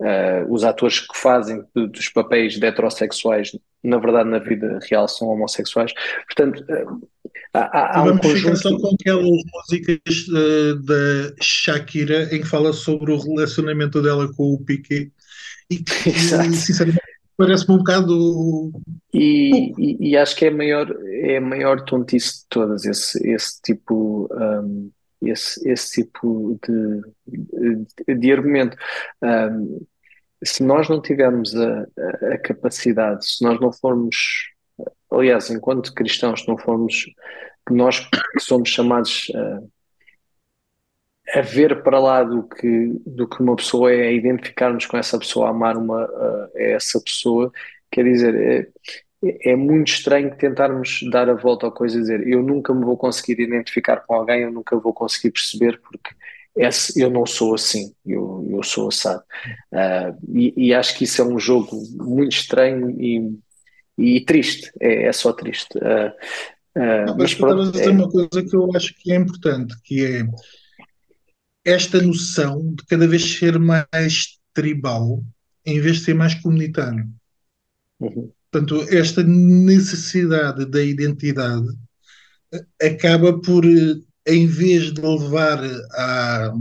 ah, 0.02 0.44
os 0.48 0.64
atores 0.64 1.00
que 1.00 1.16
fazem 1.18 1.62
dos 1.74 2.08
papéis 2.08 2.58
de 2.58 2.66
heterossexuais, 2.66 3.52
na 3.82 3.98
verdade, 3.98 4.28
na 4.30 4.38
vida 4.38 4.78
real, 4.90 5.08
são 5.08 5.28
homossexuais. 5.28 5.92
Portanto, 6.26 6.64
ah, 6.70 7.60
há, 7.72 7.98
há- 7.98 7.98
há 8.00 8.04
um 8.04 8.16
vamos 8.16 8.26
ficar 8.26 8.56
só 8.56 8.70
conjunto. 8.70 8.80
com 8.80 8.94
aquelas 8.94 9.24
músicas 9.54 9.98
eh, 10.34 10.74
da 10.84 11.34
Shakira 11.42 12.34
em 12.34 12.40
que 12.40 12.46
fala 12.48 12.72
sobre 12.72 13.12
o 13.12 13.18
relacionamento 13.18 14.02
dela 14.02 14.32
com 14.34 14.54
o 14.54 14.64
Piqué 14.64 15.10
e 15.70 15.78
que, 15.78 16.10
Exato. 16.10 16.52
sinceramente, 16.52 17.00
parece-me 17.36 17.74
um 17.74 17.78
bocado 17.78 18.72
E, 19.12 19.72
e, 19.78 20.10
e 20.10 20.16
acho 20.16 20.36
que 20.36 20.44
é 20.44 20.48
a 20.48 20.54
maior, 20.54 20.86
é 21.06 21.36
a 21.38 21.40
maior 21.40 21.84
tontice 21.84 22.40
de 22.42 22.46
todas, 22.50 22.84
esse, 22.84 23.18
esse 23.30 23.60
tipo, 23.62 24.28
um, 24.32 24.90
esse, 25.22 25.68
esse 25.68 26.02
tipo 26.02 26.58
de, 26.66 28.14
de, 28.14 28.32
argumento. 28.32 28.76
Um, 29.22 29.86
se 30.44 30.62
nós 30.62 30.88
não 30.88 31.00
tivermos 31.02 31.54
a, 31.54 31.82
a, 31.82 32.34
a 32.34 32.38
capacidade, 32.38 33.26
se 33.28 33.42
nós 33.42 33.60
não 33.60 33.72
formos, 33.72 34.16
aliás, 35.10 35.50
enquanto 35.50 35.94
cristãos, 35.94 36.46
não 36.46 36.56
formos, 36.56 37.06
nós 37.70 38.00
que 38.00 38.40
somos 38.40 38.68
chamados 38.68 39.30
a 41.34 41.40
ver 41.40 41.82
para 41.82 41.98
lá 41.98 42.22
do 42.22 42.42
que, 42.48 42.92
do 43.06 43.28
que 43.28 43.42
uma 43.42 43.56
pessoa 43.56 43.92
é, 43.92 44.08
a 44.08 44.12
identificarmos 44.12 44.86
com 44.86 44.96
essa 44.96 45.18
pessoa, 45.18 45.48
a 45.48 45.50
amar 45.50 45.76
uma, 45.76 46.04
a, 46.04 46.50
a 46.56 46.62
essa 46.62 47.00
pessoa, 47.00 47.52
quer 47.90 48.04
dizer, 48.04 48.34
é, 48.34 48.68
é 49.22 49.56
muito 49.56 49.88
estranho 49.88 50.36
tentarmos 50.36 51.00
dar 51.10 51.28
a 51.28 51.34
volta 51.34 51.66
à 51.66 51.70
coisa 51.70 51.96
e 51.96 52.00
dizer 52.00 52.26
eu 52.26 52.42
nunca 52.42 52.72
me 52.72 52.84
vou 52.84 52.96
conseguir 52.96 53.40
identificar 53.42 53.98
com 54.06 54.14
alguém, 54.14 54.42
eu 54.42 54.52
nunca 54.52 54.76
vou 54.78 54.92
conseguir 54.92 55.32
perceber 55.32 55.80
porque 55.80 56.10
esse, 56.56 57.00
eu 57.00 57.10
não 57.10 57.24
sou 57.24 57.54
assim, 57.54 57.92
eu, 58.04 58.46
eu 58.50 58.62
sou 58.62 58.88
assado. 58.88 59.22
Uh, 59.72 60.36
e, 60.36 60.68
e, 60.68 60.74
acho 60.74 60.96
que 60.96 61.04
isso 61.04 61.22
é 61.22 61.24
um 61.24 61.38
jogo 61.38 61.80
muito 61.94 62.32
estranho 62.32 62.90
e, 63.00 63.38
e 63.96 64.20
triste, 64.24 64.70
é, 64.80 65.04
é, 65.04 65.12
só 65.12 65.32
triste. 65.32 65.78
Uh, 65.78 66.10
uh, 66.76 67.06
Não, 67.06 67.16
mas 67.16 67.34
tu 67.34 67.34
estavas 67.34 67.54
pronto, 67.54 67.68
a 67.68 67.70
dizer 67.70 67.88
é, 67.88 67.90
uma 67.90 68.10
coisa 68.10 68.44
que 68.44 68.56
eu 68.56 68.70
acho 68.74 68.94
que 68.94 69.12
é 69.12 69.16
importante, 69.16 69.74
que 69.84 70.04
é 70.04 70.22
esta 71.64 72.02
noção 72.02 72.74
de 72.74 72.84
cada 72.86 73.06
vez 73.06 73.38
ser 73.38 73.58
mais 73.58 74.38
tribal 74.52 75.22
em 75.64 75.80
vez 75.80 75.98
de 75.98 76.04
ser 76.04 76.14
mais 76.14 76.34
comunitário. 76.34 77.06
uhum. 78.00 78.32
Portanto, 78.50 78.86
esta 78.90 79.22
necessidade 79.22 80.64
da 80.66 80.82
identidade 80.82 81.68
acaba 82.80 83.38
por, 83.40 83.64
em 83.64 84.46
vez 84.46 84.92
de 84.92 85.00
levar 85.00 85.62
à, 85.92 86.52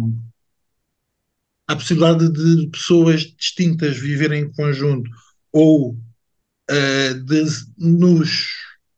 à 1.67 1.75
possibilidade 1.75 2.29
de 2.31 2.67
pessoas 2.69 3.21
distintas 3.21 3.97
viverem 3.97 4.43
em 4.43 4.51
conjunto 4.51 5.09
ou 5.51 5.91
uh, 5.91 7.13
de 7.25 7.43
nos, 7.77 8.47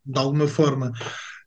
de 0.05 0.19
alguma 0.19 0.47
forma, 0.47 0.91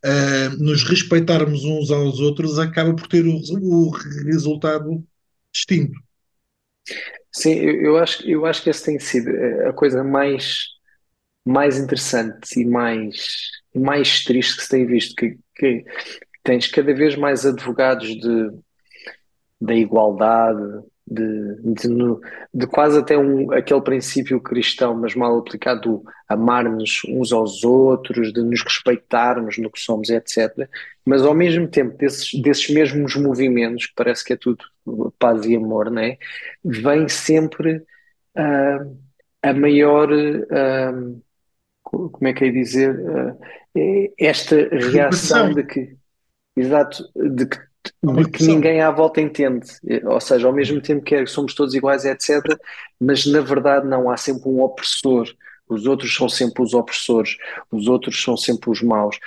uh, 0.05 0.63
nos 0.63 0.85
respeitarmos 0.85 1.65
uns 1.65 1.91
aos 1.91 2.21
outros, 2.21 2.59
acaba 2.59 2.95
por 2.95 3.07
ter 3.07 3.27
o, 3.27 3.41
o 3.61 3.91
resultado 4.25 5.05
distinto. 5.53 5.99
Sim, 7.33 7.55
eu, 7.55 7.83
eu, 7.83 7.97
acho, 7.97 8.29
eu 8.29 8.45
acho 8.45 8.63
que 8.63 8.71
essa 8.71 8.85
tem 8.85 8.99
sido 8.99 9.31
a 9.67 9.73
coisa 9.73 10.05
mais, 10.05 10.65
mais 11.45 11.79
interessante 11.79 12.61
e 12.61 12.65
mais, 12.65 13.51
mais 13.75 14.25
triste 14.25 14.57
que 14.57 14.63
se 14.63 14.69
tem 14.69 14.87
visto, 14.87 15.15
que, 15.15 15.39
que 15.57 15.85
tens 16.43 16.67
cada 16.69 16.95
vez 16.95 17.17
mais 17.17 17.45
advogados 17.45 18.09
de, 18.09 18.51
da 19.61 19.75
igualdade, 19.75 20.83
de, 21.07 21.57
de, 21.63 21.89
de, 22.55 22.67
quase 22.69 22.99
até 22.99 23.19
um, 23.19 23.53
aquele 23.53 23.81
princípio 23.81 24.41
cristão, 24.41 24.95
mas 24.95 25.15
mal 25.15 25.37
aplicado, 25.37 26.03
amar-nos 26.29 27.03
uns 27.09 27.33
aos 27.33 27.65
outros, 27.65 28.33
de 28.33 28.41
nos 28.41 28.63
respeitarmos 28.63 29.59
no 29.59 29.71
que 29.71 29.81
somos, 29.81 30.11
etc. 30.11 30.69
Mas 31.05 31.23
ao 31.23 31.35
mesmo 31.35 31.69
tempo, 31.69 31.97
desses, 31.99 32.41
desses 32.41 32.71
mesmos 32.71 33.17
movimentos, 33.17 33.87
que 33.87 33.95
parece 33.95 34.25
que 34.25 34.33
é 34.33 34.37
tudo 34.37 34.65
paz 35.19 35.45
e 35.45 35.57
amor, 35.57 35.91
né? 35.91 36.17
vem 36.65 37.09
sempre 37.09 37.79
uh, 38.37 38.97
a 39.43 39.53
maior. 39.53 40.09
Uh, 40.11 41.21
como 41.93 42.29
é 42.29 42.33
que 42.33 42.45
é 42.45 42.51
dizer? 42.51 42.99
Uh, 42.99 44.13
esta 44.19 44.57
reação 44.57 45.53
de 45.53 45.63
que. 45.65 45.97
Exato, 46.57 47.09
de 47.15 47.47
que 47.47 47.59
de 48.03 48.31
que 48.31 48.45
ninguém 48.45 48.81
à 48.81 48.91
volta 48.91 49.21
entende, 49.21 49.67
ou 50.05 50.21
seja, 50.21 50.47
ao 50.47 50.53
mesmo 50.53 50.81
tempo 50.81 51.05
que 51.05 51.27
somos 51.27 51.55
todos 51.55 51.75
iguais, 51.75 52.05
etc., 52.05 52.41
mas 53.01 53.27
na 53.27 53.41
verdade 53.41 53.89
não, 53.89 54.09
há 54.09 54.17
sempre 54.17 54.49
um 54.49 54.63
opressor, 54.63 55.27
os 55.73 55.87
outros 55.87 56.15
são 56.15 56.29
sempre 56.29 56.63
os 56.63 56.75
opressores, 56.75 57.37
os 57.71 57.89
outros 57.89 58.23
são 58.23 58.37
sempre 58.37 58.71
os 58.71 58.83
maus, 58.83 59.19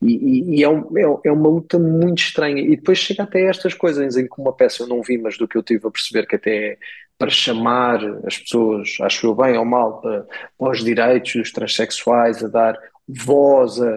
e, 0.00 0.56
e 0.56 0.62
é, 0.62 0.68
um, 0.68 0.86
é, 1.24 1.32
uma 1.32 1.48
luta 1.48 1.78
muito 1.78 2.22
estranha, 2.22 2.60
e 2.60 2.76
depois 2.76 2.98
chega 2.98 3.22
até 3.22 3.42
estas 3.42 3.74
coisas 3.74 4.16
em 4.16 4.26
que 4.26 4.40
uma 4.40 4.52
peça 4.52 4.82
eu 4.82 4.86
não 4.86 5.02
vi, 5.02 5.18
mas 5.18 5.36
do 5.36 5.48
que 5.48 5.56
eu 5.56 5.62
tive 5.62 5.86
a 5.86 5.90
perceber 5.90 6.26
que 6.26 6.36
até 6.36 6.72
é 6.72 6.78
para 7.18 7.30
chamar 7.30 8.00
as 8.26 8.38
pessoas, 8.38 8.96
acho 9.00 9.26
eu 9.26 9.34
bem 9.34 9.56
ou 9.56 9.64
mal, 9.64 10.00
para, 10.00 10.26
para 10.58 10.70
os 10.70 10.82
direitos 10.82 11.34
dos 11.34 11.52
transexuais, 11.52 12.42
a 12.42 12.48
dar 12.48 12.78
voz 13.06 13.80
a, 13.80 13.88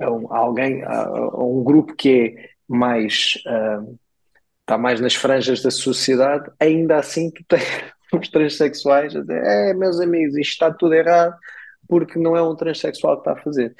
a, 0.00 0.06
a 0.06 0.38
alguém, 0.38 0.82
a, 0.84 1.06
a 1.06 1.44
um 1.44 1.62
grupo 1.62 1.94
que 1.94 2.36
é 2.38 2.50
mais 2.66 3.42
uh, 3.46 3.98
está 4.70 4.78
mais 4.78 5.00
nas 5.00 5.14
franjas 5.14 5.62
da 5.62 5.70
sociedade, 5.70 6.48
ainda 6.60 6.96
assim 6.96 7.30
tu 7.30 7.42
tens 7.48 7.62
os 8.18 8.28
transexuais 8.28 9.14
a 9.14 9.20
dizer, 9.20 9.42
é 9.44 9.74
meus 9.74 10.00
amigos, 10.00 10.36
isto 10.36 10.52
está 10.52 10.72
tudo 10.72 10.94
errado 10.94 11.36
porque 11.88 12.18
não 12.18 12.36
é 12.36 12.42
um 12.42 12.54
transexual 12.54 13.16
que 13.16 13.28
está 13.28 13.32
a 13.32 13.42
fazer. 13.42 13.74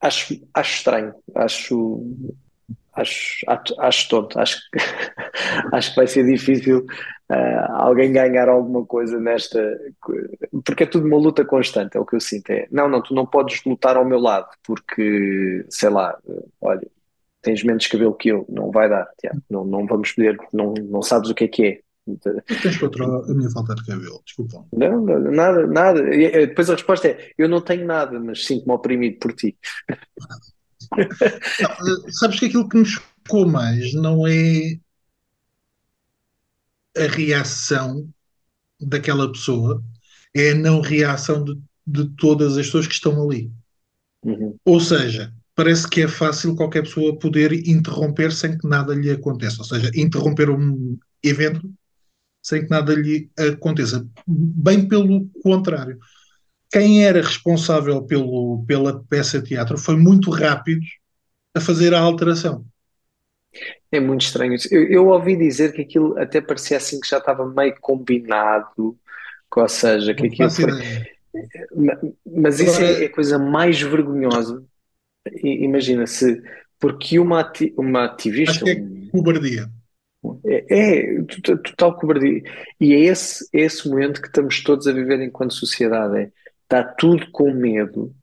Acho, 0.00 0.40
acho 0.54 0.74
estranho, 0.76 1.14
acho, 1.34 2.00
acho, 2.94 3.44
acho, 3.78 4.08
tonto, 4.08 4.38
acho, 4.38 4.58
acho 5.72 5.90
que 5.90 5.96
vai 5.96 6.06
ser 6.06 6.24
difícil 6.24 6.86
uh, 7.30 7.72
alguém 7.72 8.12
ganhar 8.12 8.48
alguma 8.48 8.84
coisa 8.86 9.18
nesta, 9.20 9.60
porque 10.64 10.84
é 10.84 10.86
tudo 10.86 11.06
uma 11.06 11.16
luta 11.18 11.44
constante, 11.44 11.96
é 11.96 12.00
o 12.00 12.06
que 12.06 12.16
eu 12.16 12.20
sinto. 12.20 12.50
É, 12.50 12.66
não, 12.70 12.88
não, 12.88 13.02
tu 13.02 13.14
não 13.14 13.26
podes 13.26 13.62
lutar 13.64 13.96
ao 13.96 14.04
meu 14.04 14.18
lado, 14.18 14.48
porque, 14.64 15.64
sei 15.68 15.88
lá, 15.90 16.18
olha, 16.60 16.86
tens 17.42 17.62
menos 17.64 17.86
cabelo 17.86 18.14
que 18.14 18.28
eu, 18.30 18.46
não 18.48 18.70
vai 18.70 18.88
dar, 18.88 19.08
Tiago. 19.18 19.42
Não, 19.50 19.64
não 19.64 19.86
vamos 19.86 20.12
poder, 20.12 20.38
não, 20.52 20.74
não 20.74 21.02
sabes 21.02 21.30
o 21.30 21.34
que 21.34 21.44
é 21.44 21.48
que 21.48 21.66
é. 21.66 21.80
Tens 22.62 22.76
contra 22.78 23.04
a 23.04 23.34
minha 23.34 23.50
falta 23.50 23.74
de 23.74 23.84
cabelo, 23.84 24.22
desculpa. 24.24 24.64
Não, 24.72 25.04
nada, 25.04 25.66
nada. 25.66 26.02
Depois 26.02 26.68
a 26.68 26.74
resposta 26.74 27.08
é: 27.08 27.32
eu 27.38 27.48
não 27.48 27.60
tenho 27.60 27.86
nada, 27.86 28.18
mas 28.18 28.44
sinto-me 28.44 28.72
oprimido 28.72 29.18
por 29.18 29.32
ti. 29.32 29.56
Não, 30.90 32.10
sabes 32.10 32.40
que 32.40 32.46
aquilo 32.46 32.68
que 32.68 32.76
me 32.76 32.84
chocou 32.84 33.46
mais 33.46 33.94
não 33.94 34.26
é 34.26 34.78
a 36.96 37.06
reação 37.08 38.08
daquela 38.80 39.30
pessoa, 39.30 39.82
é 40.34 40.50
a 40.50 40.54
não 40.54 40.80
reação 40.80 41.44
de, 41.44 41.58
de 41.86 42.08
todas 42.16 42.58
as 42.58 42.66
pessoas 42.66 42.86
que 42.86 42.94
estão 42.94 43.22
ali. 43.22 43.50
Uhum. 44.24 44.56
Ou 44.64 44.80
seja, 44.80 45.32
parece 45.54 45.88
que 45.88 46.02
é 46.02 46.08
fácil 46.08 46.56
qualquer 46.56 46.82
pessoa 46.82 47.18
poder 47.18 47.52
interromper 47.68 48.32
sem 48.32 48.58
que 48.58 48.66
nada 48.66 48.94
lhe 48.94 49.10
aconteça. 49.10 49.58
Ou 49.60 49.64
seja, 49.64 49.90
interromper 49.94 50.50
um 50.50 50.98
evento 51.22 51.72
sem 52.42 52.64
que 52.64 52.70
nada 52.70 52.92
lhe 52.94 53.30
aconteça. 53.38 54.04
Bem 54.26 54.88
pelo 54.88 55.28
contrário. 55.42 55.98
Quem 56.70 57.04
era 57.04 57.20
responsável 57.20 58.02
pelo, 58.02 58.64
pela 58.66 59.04
peça 59.04 59.40
de 59.40 59.50
teatro 59.50 59.78
foi 59.78 59.96
muito 59.96 60.30
rápido 60.30 60.82
a 61.54 61.60
fazer 61.60 61.94
a 61.94 62.00
alteração. 62.00 62.64
É 63.90 64.00
muito 64.00 64.22
estranho 64.22 64.54
isso. 64.54 64.68
Eu, 64.74 64.88
eu 64.88 65.06
ouvi 65.08 65.36
dizer 65.36 65.72
que 65.72 65.82
aquilo 65.82 66.18
até 66.18 66.40
parecia 66.40 66.78
assim 66.78 66.98
que 66.98 67.08
já 67.08 67.18
estava 67.18 67.46
meio 67.46 67.76
combinado, 67.80 68.98
ou 69.54 69.68
seja, 69.68 70.14
que 70.14 70.26
aquilo 70.26 70.50
foi. 70.50 70.72
Mas 72.26 72.58
isso 72.58 72.80
é, 72.80 73.04
é 73.04 73.06
a 73.06 73.12
coisa 73.12 73.38
mais 73.38 73.80
vergonhosa. 73.80 74.64
Imagina 75.42 76.06
se, 76.06 76.42
porque 76.80 77.18
uma, 77.18 77.40
ati 77.40 77.72
uma 77.76 78.06
ativista. 78.06 78.52
Acho 78.52 78.64
que 78.64 78.70
é 78.70 79.10
cobardia. 79.10 79.70
É, 80.44 81.18
é 81.18 81.22
total 81.22 81.96
cobardia. 81.96 82.42
E 82.80 82.94
é 82.94 83.00
esse, 83.00 83.48
é 83.52 83.60
esse 83.62 83.88
momento 83.88 84.20
que 84.20 84.28
estamos 84.28 84.62
todos 84.62 84.86
a 84.86 84.92
viver 84.92 85.20
enquanto 85.20 85.54
sociedade. 85.54 86.18
É, 86.18 86.32
está 86.62 86.84
tudo 86.84 87.30
com 87.30 87.52
medo 87.52 88.14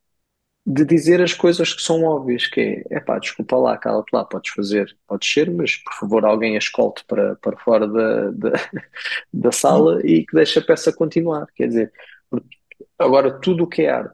de 0.65 0.85
dizer 0.85 1.21
as 1.21 1.33
coisas 1.33 1.73
que 1.73 1.81
são 1.81 2.03
óbvias, 2.03 2.45
que 2.45 2.83
é, 2.89 2.99
pá, 2.99 3.17
desculpa 3.17 3.55
lá, 3.57 3.77
cala-te 3.77 4.13
lá, 4.13 4.23
podes 4.23 4.51
fazer, 4.51 4.95
podes 5.07 5.31
ser, 5.31 5.49
mas 5.51 5.75
por 5.77 5.93
favor 5.93 6.25
alguém 6.25 6.55
a 6.55 6.59
escolte 6.59 7.03
para, 7.05 7.35
para 7.37 7.57
fora 7.57 7.87
da, 7.87 8.31
da, 8.31 8.51
da 9.33 9.51
sala 9.51 9.99
e 10.05 10.25
que 10.25 10.35
deixe 10.35 10.59
a 10.59 10.61
peça 10.61 10.93
continuar. 10.93 11.47
Quer 11.55 11.67
dizer, 11.67 11.93
agora 12.97 13.39
tudo 13.39 13.63
o 13.63 13.67
que 13.67 13.83
é 13.83 13.89
arte 13.89 14.13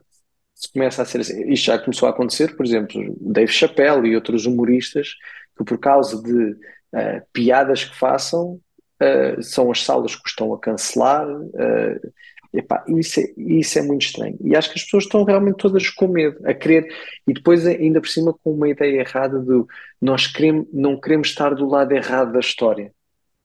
começa 0.72 1.02
a 1.02 1.04
ser 1.04 1.20
assim, 1.20 1.52
isto 1.52 1.66
já 1.66 1.78
começou 1.78 2.08
a 2.08 2.12
acontecer, 2.12 2.56
por 2.56 2.64
exemplo, 2.64 3.16
Dave 3.20 3.52
Chappelle 3.52 4.08
e 4.08 4.14
outros 4.14 4.46
humoristas 4.46 5.10
que 5.56 5.64
por 5.64 5.78
causa 5.78 6.22
de 6.22 6.56
uh, 6.96 7.26
piadas 7.32 7.84
que 7.84 7.96
façam 7.96 8.60
uh, 9.02 9.42
são 9.42 9.70
as 9.70 9.84
salas 9.84 10.16
que 10.16 10.28
estão 10.28 10.52
a 10.52 10.58
cancelar, 10.58 11.28
uh, 11.28 12.12
Epá, 12.56 12.84
isso, 12.88 13.20
é, 13.20 13.24
isso 13.36 13.78
é 13.78 13.82
muito 13.82 14.06
estranho. 14.06 14.36
E 14.40 14.56
acho 14.56 14.70
que 14.70 14.78
as 14.78 14.84
pessoas 14.84 15.04
estão 15.04 15.24
realmente 15.24 15.58
todas 15.58 15.90
com 15.90 16.08
medo, 16.08 16.38
a 16.44 16.54
querer, 16.54 16.88
e 17.26 17.34
depois 17.34 17.66
ainda 17.66 18.00
por 18.00 18.08
cima 18.08 18.32
com 18.32 18.52
uma 18.52 18.68
ideia 18.68 19.00
errada 19.00 19.38
de 19.40 19.64
nós 20.00 20.26
queremos, 20.26 20.66
não 20.72 20.98
queremos 20.98 21.28
estar 21.28 21.54
do 21.54 21.68
lado 21.68 21.92
errado 21.92 22.32
da 22.32 22.40
história. 22.40 22.92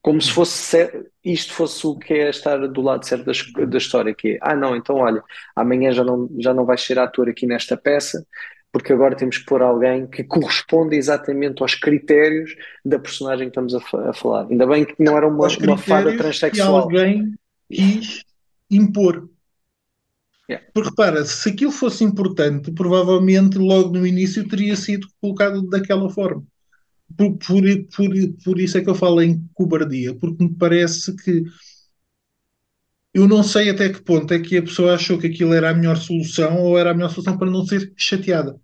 Como 0.00 0.20
se 0.20 0.32
fosse 0.32 1.06
isto 1.24 1.52
fosse 1.52 1.86
o 1.86 1.96
que 1.96 2.14
é 2.14 2.30
estar 2.30 2.66
do 2.66 2.80
lado 2.80 3.06
certo 3.06 3.26
da, 3.26 3.64
da 3.66 3.78
história, 3.78 4.14
que 4.14 4.32
é, 4.32 4.38
ah 4.40 4.56
não, 4.56 4.74
então 4.74 4.96
olha, 4.96 5.22
amanhã 5.54 5.92
já 5.92 6.02
não, 6.02 6.28
já 6.38 6.52
não 6.54 6.64
vais 6.64 6.80
ser 6.80 6.98
ator 6.98 7.28
aqui 7.28 7.46
nesta 7.46 7.76
peça, 7.76 8.26
porque 8.72 8.92
agora 8.92 9.14
temos 9.14 9.36
que 9.36 9.44
pôr 9.44 9.60
alguém 9.60 10.06
que 10.06 10.24
corresponda 10.24 10.96
exatamente 10.96 11.62
aos 11.62 11.74
critérios 11.74 12.56
da 12.82 12.98
personagem 12.98 13.50
que 13.50 13.50
estamos 13.50 13.74
a, 13.74 14.08
a 14.08 14.12
falar. 14.14 14.46
Ainda 14.48 14.66
bem 14.66 14.86
que 14.86 14.94
não 14.98 15.14
era 15.14 15.28
uma, 15.28 15.46
uma 15.46 15.78
fada 15.78 16.16
transexual. 16.16 16.88
Que 16.88 16.96
alguém 16.96 17.34
quis 17.70 18.24
impor. 18.70 19.28
Yeah. 20.48 20.66
Porque 20.72 20.88
repara, 20.88 21.22
se 21.24 21.50
aquilo 21.50 21.70
fosse 21.70 22.02
importante, 22.02 22.72
provavelmente 22.72 23.58
logo 23.58 23.90
no 23.90 24.06
início 24.06 24.48
teria 24.48 24.74
sido 24.74 25.06
colocado 25.20 25.62
daquela 25.68 26.08
forma. 26.08 26.42
Por, 27.14 27.36
por, 27.36 27.62
por, 27.94 28.10
por 28.42 28.58
isso 28.58 28.78
é 28.78 28.80
que 28.80 28.88
eu 28.88 28.94
falo 28.94 29.20
em 29.20 29.46
cobardia, 29.52 30.14
porque 30.14 30.42
me 30.42 30.54
parece 30.54 31.14
que 31.14 31.44
eu 33.12 33.28
não 33.28 33.42
sei 33.42 33.68
até 33.68 33.90
que 33.90 34.00
ponto 34.00 34.32
é 34.32 34.40
que 34.40 34.56
a 34.56 34.62
pessoa 34.62 34.94
achou 34.94 35.18
que 35.18 35.26
aquilo 35.26 35.52
era 35.52 35.68
a 35.68 35.74
melhor 35.74 35.98
solução 35.98 36.62
ou 36.62 36.78
era 36.78 36.90
a 36.90 36.94
melhor 36.94 37.10
solução 37.10 37.36
para 37.36 37.50
não 37.50 37.66
ser 37.66 37.92
chateada. 37.94 38.58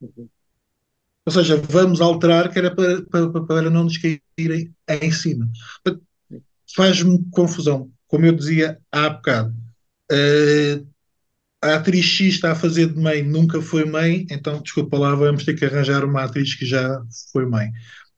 Ou 0.00 1.32
seja, 1.32 1.56
vamos 1.56 2.00
alterar 2.00 2.50
que 2.50 2.58
era 2.58 2.74
para, 2.74 3.02
para, 3.02 3.44
para 3.44 3.70
não 3.70 3.84
nos 3.84 3.96
caírem 3.98 4.74
em 4.88 5.12
cima. 5.12 5.50
Faz-me 6.74 7.24
confusão 7.30 7.90
como 8.14 8.26
eu 8.26 8.32
dizia 8.32 8.78
há 8.92 9.10
bocado, 9.10 9.52
uh, 10.12 10.86
a 11.60 11.74
atriz 11.74 12.04
X 12.04 12.34
está 12.34 12.52
a 12.52 12.54
fazer 12.54 12.92
de 12.92 13.00
mãe, 13.00 13.24
nunca 13.24 13.60
foi 13.60 13.84
mãe, 13.84 14.24
então, 14.30 14.62
desculpa 14.62 14.96
lá, 14.96 15.16
vamos 15.16 15.44
ter 15.44 15.54
que 15.54 15.64
arranjar 15.64 16.04
uma 16.04 16.22
atriz 16.22 16.54
que 16.54 16.64
já 16.64 17.02
foi 17.32 17.44
mãe. 17.44 17.68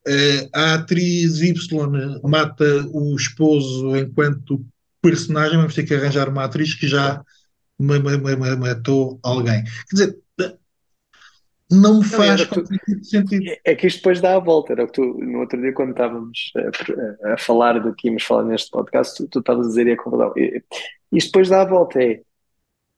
Uh, 0.07 0.49
a 0.53 0.75
atriz 0.75 1.41
Y 1.41 2.21
mata 2.23 2.87
o 2.91 3.15
esposo 3.15 3.97
enquanto 3.97 4.63
personagem, 5.01 5.57
vamos 5.57 5.73
ter 5.73 5.83
que 5.83 5.95
arranjar 5.95 6.29
uma 6.29 6.43
atriz 6.43 6.75
que 6.75 6.87
já 6.87 7.19
matou 7.79 9.19
alguém. 9.23 9.63
Quer 9.63 9.95
dizer, 9.95 10.17
não 11.69 11.99
me 11.99 12.05
faz 12.05 12.49
não, 12.49 12.63
tu, 12.63 13.05
sentido. 13.05 13.51
É 13.65 13.75
que 13.75 13.87
isto 13.87 13.97
depois 13.97 14.21
dá 14.21 14.35
a 14.35 14.39
volta. 14.39 14.73
Era 14.73 14.83
o 14.83 14.87
que 14.87 14.93
tu, 14.93 15.03
no 15.19 15.39
outro 15.39 15.59
dia, 15.59 15.73
quando 15.73 15.91
estávamos 15.91 16.51
a, 17.23 17.33
a 17.33 17.37
falar 17.37 17.79
do 17.79 17.93
que 17.93 18.07
íamos 18.07 18.23
falar 18.23 18.43
neste 18.43 18.71
podcast, 18.71 19.27
tu 19.27 19.39
estavas 19.39 19.65
a 19.67 19.69
dizer 19.69 19.87
e 19.87 19.91
a 19.91 19.97
concordar. 19.97 20.31
Isto 21.11 21.27
depois 21.27 21.49
dá 21.49 21.61
a 21.61 21.65
volta. 21.65 22.01
É 22.01 22.21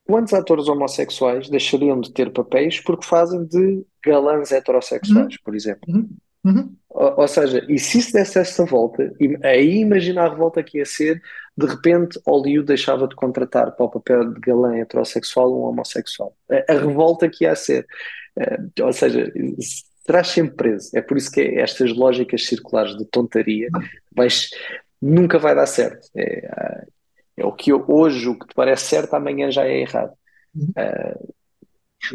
quantos 0.09 0.33
atores 0.33 0.67
homossexuais 0.67 1.49
deixariam 1.49 2.01
de 2.01 2.11
ter 2.11 2.31
papéis 2.31 2.79
porque 2.79 3.05
fazem 3.05 3.45
de 3.45 3.85
galãs 4.03 4.51
heterossexuais, 4.51 5.33
uhum. 5.33 5.39
por 5.45 5.55
exemplo? 5.55 5.81
Uhum. 5.87 6.09
Uhum. 6.43 6.75
Ou, 6.89 7.19
ou, 7.19 7.27
seja, 7.27 7.63
e 7.69 7.77
se 7.77 7.99
isso 7.99 8.13
desse 8.13 8.39
essa 8.39 8.65
volta, 8.65 9.13
aí 9.43 9.81
imagina 9.81 10.23
a 10.23 10.29
revolta 10.29 10.63
que 10.63 10.79
ia 10.79 10.85
ser, 10.85 11.21
de 11.55 11.65
repente 11.67 12.19
Hollywood 12.25 12.65
deixava 12.65 13.07
de 13.07 13.15
contratar 13.15 13.71
para 13.75 13.85
o 13.85 13.89
papel 13.89 14.33
de 14.33 14.39
galã 14.39 14.77
heterossexual 14.77 15.53
um 15.53 15.63
homossexual. 15.63 16.35
A, 16.49 16.73
a 16.73 16.79
revolta 16.79 17.29
que 17.29 17.43
ia 17.43 17.55
ser. 17.55 17.85
Uh, 18.39 18.83
ou 18.85 18.93
seja, 18.93 19.31
serás 20.05 20.27
sempre 20.29 20.55
preso. 20.55 20.89
É 20.95 21.01
por 21.01 21.17
isso 21.17 21.31
que 21.31 21.41
estas 21.41 21.93
lógicas 21.93 22.45
circulares 22.45 22.97
de 22.97 23.05
tontaria 23.05 23.69
mas 24.15 24.49
nunca 25.01 25.37
vai 25.37 25.55
dar 25.55 25.65
certo. 25.65 26.07
É, 26.15 26.85
é 27.37 27.45
o 27.45 27.53
que 27.53 27.71
hoje 27.73 28.27
o 28.27 28.37
que 28.37 28.47
te 28.47 28.53
parece 28.53 28.85
certo, 28.85 29.13
amanhã 29.13 29.51
já 29.51 29.65
é 29.65 29.81
errado. 29.81 30.13
Uh, 30.55 31.33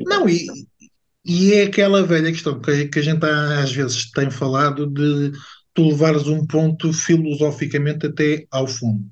não, 0.07 0.29
e, 0.29 0.47
e 1.25 1.55
é 1.55 1.65
aquela 1.65 2.03
velha 2.03 2.31
questão 2.31 2.61
que, 2.61 2.89
que 2.89 2.99
a 2.99 3.03
gente 3.03 3.25
às 3.25 3.73
vezes 3.73 4.11
tem 4.11 4.31
falado 4.31 4.87
de 4.87 5.33
tu 5.73 5.89
levares 5.89 6.27
um 6.27 6.47
ponto 6.47 6.93
filosoficamente 6.93 8.07
até 8.07 8.47
ao 8.51 8.67
fundo. 8.67 9.07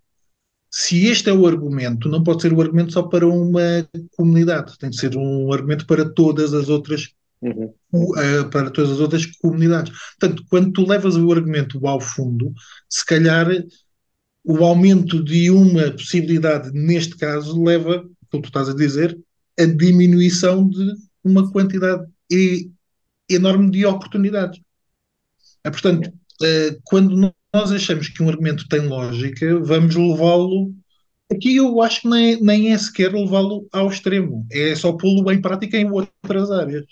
Se 0.74 1.06
este 1.06 1.28
é 1.28 1.32
o 1.32 1.46
argumento, 1.46 2.08
não 2.08 2.22
pode 2.22 2.40
ser 2.40 2.52
o 2.52 2.60
argumento 2.60 2.94
só 2.94 3.02
para 3.02 3.28
uma 3.28 3.86
comunidade, 4.16 4.78
tem 4.78 4.88
de 4.88 4.98
ser 4.98 5.16
um 5.16 5.52
argumento 5.52 5.86
para 5.86 6.08
todas 6.08 6.54
as 6.54 6.70
outras 6.70 7.10
uhum. 7.42 7.74
uh, 7.92 8.50
para 8.50 8.70
todas 8.70 8.92
as 8.92 9.00
outras 9.00 9.26
comunidades. 9.26 9.92
Portanto, 10.18 10.44
quando 10.48 10.72
tu 10.72 10.86
levas 10.88 11.16
o 11.16 11.30
argumento 11.30 11.86
ao 11.86 12.00
fundo, 12.00 12.54
se 12.88 13.04
calhar 13.04 13.46
o 14.44 14.64
aumento 14.64 15.22
de 15.22 15.50
uma 15.50 15.90
possibilidade, 15.90 16.70
neste 16.72 17.16
caso, 17.16 17.62
leva, 17.62 18.08
como 18.30 18.42
tu 18.42 18.46
estás 18.46 18.68
a 18.68 18.74
dizer, 18.74 19.18
a 19.58 19.64
diminuição 19.66 20.66
de 20.68 20.94
uma 21.22 21.52
quantidade 21.52 22.06
enorme 23.28 23.70
de 23.70 23.84
oportunidades. 23.84 24.58
É, 25.62 25.70
portanto, 25.70 26.08
uh, 26.08 26.80
quando 26.84 27.32
nós 27.52 27.70
achamos 27.70 28.08
que 28.08 28.22
um 28.22 28.28
argumento 28.28 28.68
tem 28.68 28.80
lógica, 28.80 29.58
vamos 29.60 29.94
levá-lo. 29.94 30.72
Aqui 31.30 31.56
eu 31.56 31.80
acho 31.82 32.02
que 32.02 32.08
nem, 32.08 32.42
nem 32.42 32.72
é 32.72 32.78
sequer 32.78 33.12
levá-lo 33.12 33.66
ao 33.72 33.88
extremo, 33.88 34.46
é 34.50 34.74
só 34.74 34.92
pô-lo 34.92 35.30
em 35.30 35.40
prática 35.40 35.76
em 35.76 35.90
outras 35.90 36.50
áreas. 36.50 36.84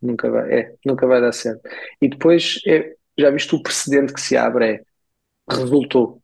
Nunca 0.00 0.30
vai, 0.30 0.52
é, 0.52 0.74
nunca 0.84 1.06
vai 1.06 1.20
dar 1.20 1.32
certo. 1.32 1.60
E 2.00 2.08
depois, 2.08 2.60
é, 2.66 2.94
já 3.18 3.30
viste 3.30 3.54
o 3.54 3.62
precedente 3.62 4.12
que 4.12 4.20
se 4.20 4.36
abre? 4.36 4.66
É, 4.66 4.82
resultou. 5.50 6.22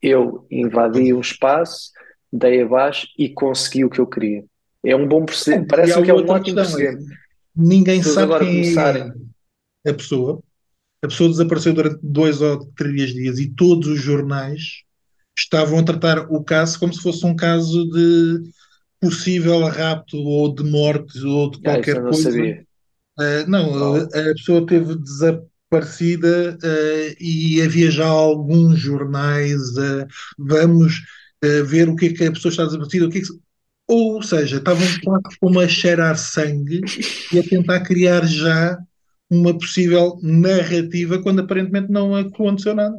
Eu 0.00 0.46
invadi 0.50 1.12
um 1.12 1.20
espaço, 1.20 1.90
dei 2.32 2.62
abaixo 2.62 3.08
e 3.18 3.28
consegui 3.28 3.84
o 3.84 3.90
que 3.90 4.00
eu 4.00 4.06
queria. 4.06 4.44
É 4.84 4.94
um 4.94 5.08
bom 5.08 5.24
precedente, 5.24 5.66
parece 5.68 6.00
que 6.02 6.10
é 6.10 6.14
um 6.14 6.28
ótimo 6.28 6.56
questão, 6.56 6.64
precedente. 6.64 7.04
Ninguém 7.56 8.02
sabe 8.02 8.38
quem 8.38 8.62
começarem... 8.62 9.12
é 9.84 9.90
a 9.90 9.94
pessoa. 9.94 10.42
A 11.02 11.08
pessoa 11.08 11.30
desapareceu 11.30 11.72
durante 11.72 12.00
dois 12.02 12.40
ou 12.40 12.66
três 12.76 13.12
dias 13.12 13.38
e 13.38 13.48
todos 13.54 13.88
os 13.88 14.00
jornais 14.00 14.82
estavam 15.38 15.78
a 15.78 15.84
tratar 15.84 16.26
o 16.30 16.42
caso 16.42 16.78
como 16.78 16.92
se 16.92 17.00
fosse 17.00 17.24
um 17.24 17.36
caso 17.36 17.88
de 17.90 18.42
possível 19.00 19.64
rapto 19.66 20.16
ou 20.16 20.52
de 20.52 20.64
morte 20.64 21.24
ou 21.24 21.50
de 21.50 21.58
ah, 21.58 21.72
qualquer 21.72 21.98
ah, 21.98 22.02
não 22.02 22.10
coisa. 22.10 22.30
Sabia. 22.30 22.66
Uh, 23.18 23.48
não, 23.50 23.72
oh. 23.72 23.96
a, 23.96 24.02
a, 24.02 24.34
pessoa 24.34 24.66
teve 24.66 24.96
parecida 25.70 26.58
uh, 26.62 27.16
e 27.20 27.60
havia 27.62 27.90
já 27.90 28.06
alguns 28.06 28.78
jornais, 28.78 29.60
uh, 29.76 30.06
vamos 30.38 31.02
ver 31.66 31.88
o 31.88 31.94
que 31.94 32.06
é 32.06 32.12
que 32.12 32.24
a 32.24 32.32
pessoa 32.32 32.50
está 32.50 32.64
a 32.64 32.66
dizer, 32.66 32.82
o 32.82 33.10
que 33.10 33.18
é 33.18 33.20
que... 33.20 33.28
ou 33.86 34.20
seja, 34.20 34.56
estavam 34.56 34.84
quase 35.04 35.38
como 35.40 35.60
a 35.60 35.68
cheirar 35.68 36.18
sangue 36.18 36.80
e 37.32 37.38
a 37.38 37.42
tentar 37.44 37.80
criar 37.80 38.26
já 38.26 38.76
uma 39.30 39.56
possível 39.56 40.18
narrativa 40.22 41.22
quando 41.22 41.40
aparentemente 41.40 41.90
não 41.90 42.14
aconteceu 42.14 42.74
nada. 42.74 42.96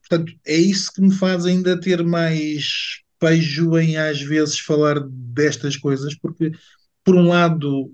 Portanto, 0.00 0.32
é 0.46 0.56
isso 0.56 0.92
que 0.92 1.00
me 1.00 1.12
faz 1.12 1.46
ainda 1.46 1.80
ter 1.80 2.04
mais 2.04 3.02
pejo 3.18 3.78
em 3.78 3.96
às 3.96 4.20
vezes 4.20 4.58
falar 4.58 5.00
destas 5.08 5.76
coisas, 5.76 6.14
porque 6.16 6.52
por 7.04 7.14
um 7.14 7.28
lado 7.28 7.92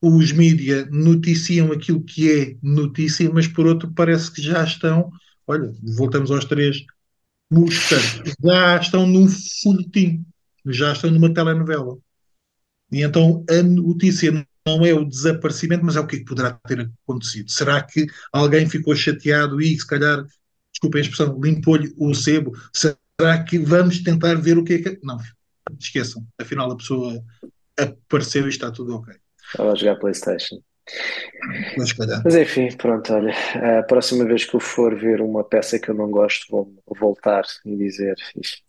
os 0.00 0.32
mídias 0.32 0.88
noticiam 0.90 1.70
aquilo 1.72 2.02
que 2.02 2.30
é 2.30 2.56
notícia, 2.62 3.30
mas 3.30 3.46
por 3.46 3.66
outro 3.66 3.92
parece 3.92 4.32
que 4.32 4.40
já 4.40 4.64
estão, 4.64 5.10
olha, 5.46 5.72
voltamos 5.96 6.30
aos 6.30 6.46
três, 6.46 6.82
portanto, 7.50 8.34
já 8.42 8.78
estão 8.78 9.06
num 9.06 9.28
folhetim, 9.28 10.24
já 10.66 10.92
estão 10.92 11.10
numa 11.10 11.32
telenovela. 11.32 11.98
E 12.90 13.02
então 13.02 13.44
a 13.48 13.62
notícia 13.62 14.46
não 14.78 14.86
é 14.86 14.92
o 14.92 15.04
desaparecimento, 15.04 15.84
mas 15.84 15.96
é 15.96 16.00
o 16.00 16.06
que 16.06 16.24
poderá 16.24 16.52
ter 16.66 16.88
acontecido. 17.04 17.50
Será 17.50 17.82
que 17.82 18.06
alguém 18.32 18.68
ficou 18.68 18.94
chateado 18.94 19.60
e, 19.60 19.78
se 19.78 19.86
calhar, 19.86 20.24
desculpem 20.72 21.00
a 21.00 21.02
expressão, 21.02 21.40
limpou-lhe 21.40 21.92
o 21.96 22.14
sebo? 22.14 22.52
Será 22.72 23.42
que 23.44 23.58
vamos 23.58 24.02
tentar 24.02 24.34
ver 24.34 24.58
o 24.58 24.64
que 24.64 24.74
é 24.74 24.78
que. 24.78 25.00
Não, 25.02 25.18
esqueçam. 25.78 26.26
Afinal, 26.38 26.70
a 26.70 26.76
pessoa 26.76 27.22
apareceu 27.76 28.46
e 28.46 28.50
está 28.50 28.70
tudo 28.70 28.96
ok. 28.96 29.14
Estava 29.52 29.72
a 29.72 29.74
jogar 29.74 29.96
PlayStation. 29.96 30.62
Mas, 31.76 31.94
Mas 32.24 32.34
enfim, 32.34 32.68
pronto, 32.76 33.12
olha, 33.12 33.32
a 33.78 33.82
próxima 33.84 34.24
vez 34.24 34.44
que 34.44 34.56
eu 34.56 34.60
for 34.60 34.98
ver 34.98 35.20
uma 35.20 35.44
peça 35.44 35.78
que 35.78 35.88
eu 35.88 35.94
não 35.94 36.10
gosto, 36.10 36.46
vou 36.50 36.74
voltar 36.98 37.44
e 37.64 37.76
dizer 37.76 38.16
isto 38.36 38.62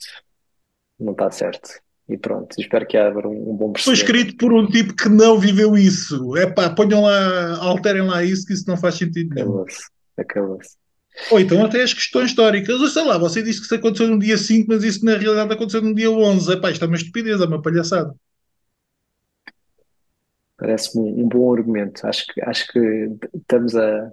não 0.99 1.13
está 1.13 1.31
certo. 1.31 1.81
E 2.11 2.17
pronto, 2.17 2.53
espero 2.59 2.85
que 2.85 2.97
haja 2.97 3.25
um, 3.25 3.51
um 3.51 3.55
bom 3.55 3.73
Foi 3.77 3.93
escrito 3.93 4.35
por 4.35 4.51
um 4.51 4.67
tipo 4.67 4.93
que 4.93 5.07
não 5.07 5.39
viveu 5.39 5.77
isso. 5.77 6.35
É 6.35 6.45
pá, 6.45 6.69
ponham 6.69 7.03
lá, 7.03 7.57
alterem 7.59 8.01
lá 8.01 8.21
isso, 8.21 8.45
que 8.45 8.51
isso 8.51 8.67
não 8.67 8.75
faz 8.75 8.95
sentido 8.95 9.33
nenhum. 9.33 9.47
Acabou-se, 9.47 9.89
acabou-se. 10.17 10.77
Ou 11.31 11.39
então 11.39 11.63
até 11.63 11.81
as 11.81 11.93
questões 11.93 12.31
históricas. 12.31 12.81
Eu 12.81 12.87
sei 12.87 13.05
lá, 13.05 13.17
você 13.17 13.41
disse 13.41 13.59
que 13.59 13.65
isso 13.65 13.75
aconteceu 13.75 14.09
no 14.09 14.19
dia 14.19 14.37
5, 14.37 14.67
mas 14.67 14.83
isso 14.83 15.05
na 15.05 15.15
realidade 15.15 15.53
aconteceu 15.53 15.81
no 15.81 15.95
dia 15.95 16.11
11. 16.11 16.51
É 16.51 16.59
pá, 16.59 16.69
isto 16.69 16.83
é 16.83 16.87
uma 16.87 16.97
estupidez, 16.97 17.39
é 17.39 17.45
uma 17.45 17.61
palhaçada. 17.61 18.13
Parece-me 20.57 21.01
um, 21.01 21.23
um, 21.23 21.29
bom 21.29 21.53
argumento. 21.53 22.05
Acho 22.05 22.25
que, 22.27 22.41
acho 22.41 22.67
que 22.73 23.09
estamos 23.33 23.73
a. 23.73 24.11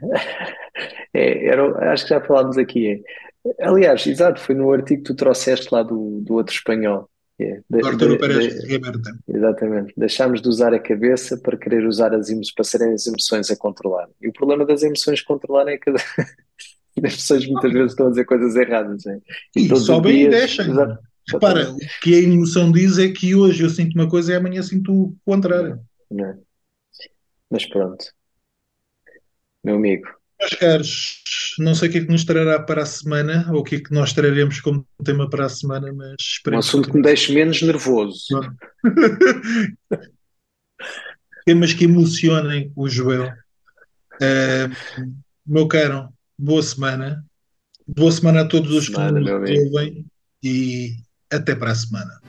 é, 1.14 1.46
era, 1.46 1.92
acho 1.92 2.02
que 2.02 2.10
já 2.10 2.20
falámos 2.20 2.58
aqui. 2.58 3.00
É. 3.46 3.66
Aliás, 3.66 4.06
exato, 4.06 4.40
foi 4.40 4.54
no 4.54 4.72
artigo 4.72 5.02
que 5.02 5.12
tu 5.12 5.14
trouxeste 5.14 5.68
lá 5.72 5.82
do, 5.82 6.20
do 6.20 6.34
outro 6.34 6.54
espanhol. 6.54 7.08
É, 7.38 7.60
de, 7.68 7.84
Arturo 7.84 8.16
Pérez 8.16 8.54
Exatamente. 9.26 9.92
Deixámos 9.96 10.40
de 10.40 10.48
usar 10.48 10.72
a 10.72 10.78
cabeça 10.78 11.36
para 11.36 11.56
querer 11.56 11.84
usar 11.84 12.14
as 12.14 12.30
emoções, 12.30 12.54
para 12.54 12.64
serem 12.64 12.94
as 12.94 13.06
emoções 13.06 13.50
a 13.50 13.56
controlar. 13.56 14.08
E 14.20 14.28
o 14.28 14.32
problema 14.32 14.64
das 14.64 14.82
emoções 14.84 15.20
controlar 15.20 15.66
é 15.68 15.76
que 15.76 15.90
as 17.04 17.16
pessoas 17.16 17.46
muitas 17.46 17.72
vezes 17.72 17.90
estão 17.90 18.06
a 18.06 18.10
dizer 18.10 18.24
coisas 18.24 18.54
erradas. 18.54 19.04
Hein? 19.06 19.20
E, 19.56 19.66
e 19.66 19.76
sobem 19.76 20.14
dias, 20.14 20.26
e 20.26 20.30
deixam. 20.30 20.66
Exato, 20.70 20.98
Repara, 21.28 21.72
o 21.72 21.78
que 22.02 22.14
a 22.14 22.18
emoção 22.18 22.70
diz 22.70 22.98
é 22.98 23.10
que 23.10 23.34
hoje 23.34 23.64
eu 23.64 23.70
sinto 23.70 23.94
uma 23.94 24.08
coisa 24.08 24.32
e 24.32 24.36
amanhã 24.36 24.62
sinto 24.62 24.92
o 24.92 25.16
contrário. 25.24 25.80
Não. 26.10 26.24
É? 26.24 26.38
Mas 27.50 27.66
pronto. 27.66 28.04
Meu 29.62 29.76
amigo. 29.76 30.06
Meus 30.40 30.52
caros, 30.54 31.22
não 31.58 31.74
sei 31.74 31.88
o 31.88 31.92
que 31.92 31.98
é 31.98 32.00
que 32.04 32.10
nos 32.10 32.24
trará 32.24 32.60
para 32.60 32.82
a 32.82 32.86
semana 32.86 33.46
ou 33.52 33.60
o 33.60 33.64
que 33.64 33.76
é 33.76 33.80
que 33.80 33.92
nós 33.92 34.12
traremos 34.12 34.60
como 34.60 34.86
tema 35.04 35.28
para 35.30 35.46
a 35.46 35.48
semana, 35.48 35.92
mas 35.92 36.16
esperemos. 36.18 36.66
Um 36.66 36.68
assunto 36.68 36.90
que 36.90 36.96
me 36.96 37.02
deixe 37.02 37.32
menos 37.32 37.62
nervoso. 37.62 38.26
Temas 41.46 41.72
que 41.72 41.84
emocionem 41.84 42.72
o 42.74 42.88
Joel. 42.88 43.32
Uh, 44.14 44.74
meu 45.46 45.68
caro, 45.68 46.08
boa 46.38 46.62
semana. 46.62 47.24
Boa 47.86 48.10
semana 48.10 48.40
a 48.40 48.48
todos 48.48 48.72
os 48.72 48.88
que 48.88 48.98
nos 48.98 49.30
ouvem 49.30 50.06
e 50.42 50.96
até 51.30 51.54
para 51.54 51.72
a 51.72 51.74
semana. 51.74 52.20